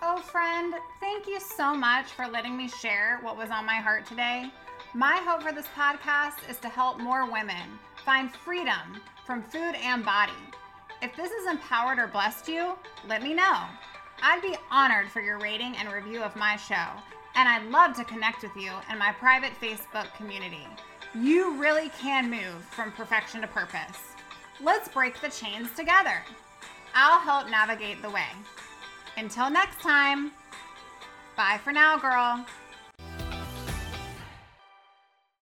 Oh, 0.03 0.17
friend, 0.17 0.75
thank 0.99 1.25
you 1.25 1.39
so 1.39 1.73
much 1.73 2.11
for 2.11 2.27
letting 2.27 2.55
me 2.55 2.67
share 2.67 3.17
what 3.23 3.35
was 3.35 3.49
on 3.49 3.65
my 3.65 3.77
heart 3.77 4.05
today. 4.05 4.51
My 4.93 5.15
hope 5.25 5.41
for 5.41 5.51
this 5.51 5.67
podcast 5.75 6.47
is 6.47 6.59
to 6.59 6.69
help 6.69 6.99
more 6.99 7.31
women 7.31 7.79
find 8.05 8.31
freedom 8.31 9.01
from 9.25 9.41
food 9.41 9.73
and 9.83 10.05
body. 10.05 10.33
If 11.01 11.15
this 11.15 11.31
has 11.31 11.51
empowered 11.51 11.97
or 11.97 12.07
blessed 12.07 12.47
you, 12.47 12.77
let 13.07 13.23
me 13.23 13.33
know. 13.33 13.65
I'd 14.21 14.41
be 14.41 14.57
honored 14.69 15.09
for 15.09 15.21
your 15.21 15.39
rating 15.39 15.75
and 15.77 15.91
review 15.91 16.21
of 16.21 16.35
my 16.35 16.55
show, 16.57 16.87
and 17.35 17.47
I'd 17.47 17.69
love 17.71 17.95
to 17.95 18.03
connect 18.03 18.43
with 18.43 18.55
you 18.55 18.71
in 18.91 18.97
my 18.97 19.13
private 19.13 19.51
Facebook 19.61 20.13
community. 20.15 20.67
You 21.15 21.57
really 21.57 21.89
can 21.89 22.29
move 22.29 22.63
from 22.71 22.91
perfection 22.91 23.41
to 23.41 23.47
purpose. 23.47 23.99
Let's 24.61 24.89
break 24.89 25.19
the 25.21 25.29
chains 25.29 25.69
together. 25.75 26.21
I'll 26.93 27.19
help 27.19 27.49
navigate 27.49 28.01
the 28.01 28.09
way. 28.09 28.27
Until 29.17 29.49
next 29.49 29.79
time, 29.79 30.31
bye 31.37 31.59
for 31.63 31.71
now, 31.71 31.97
girl. 31.97 32.45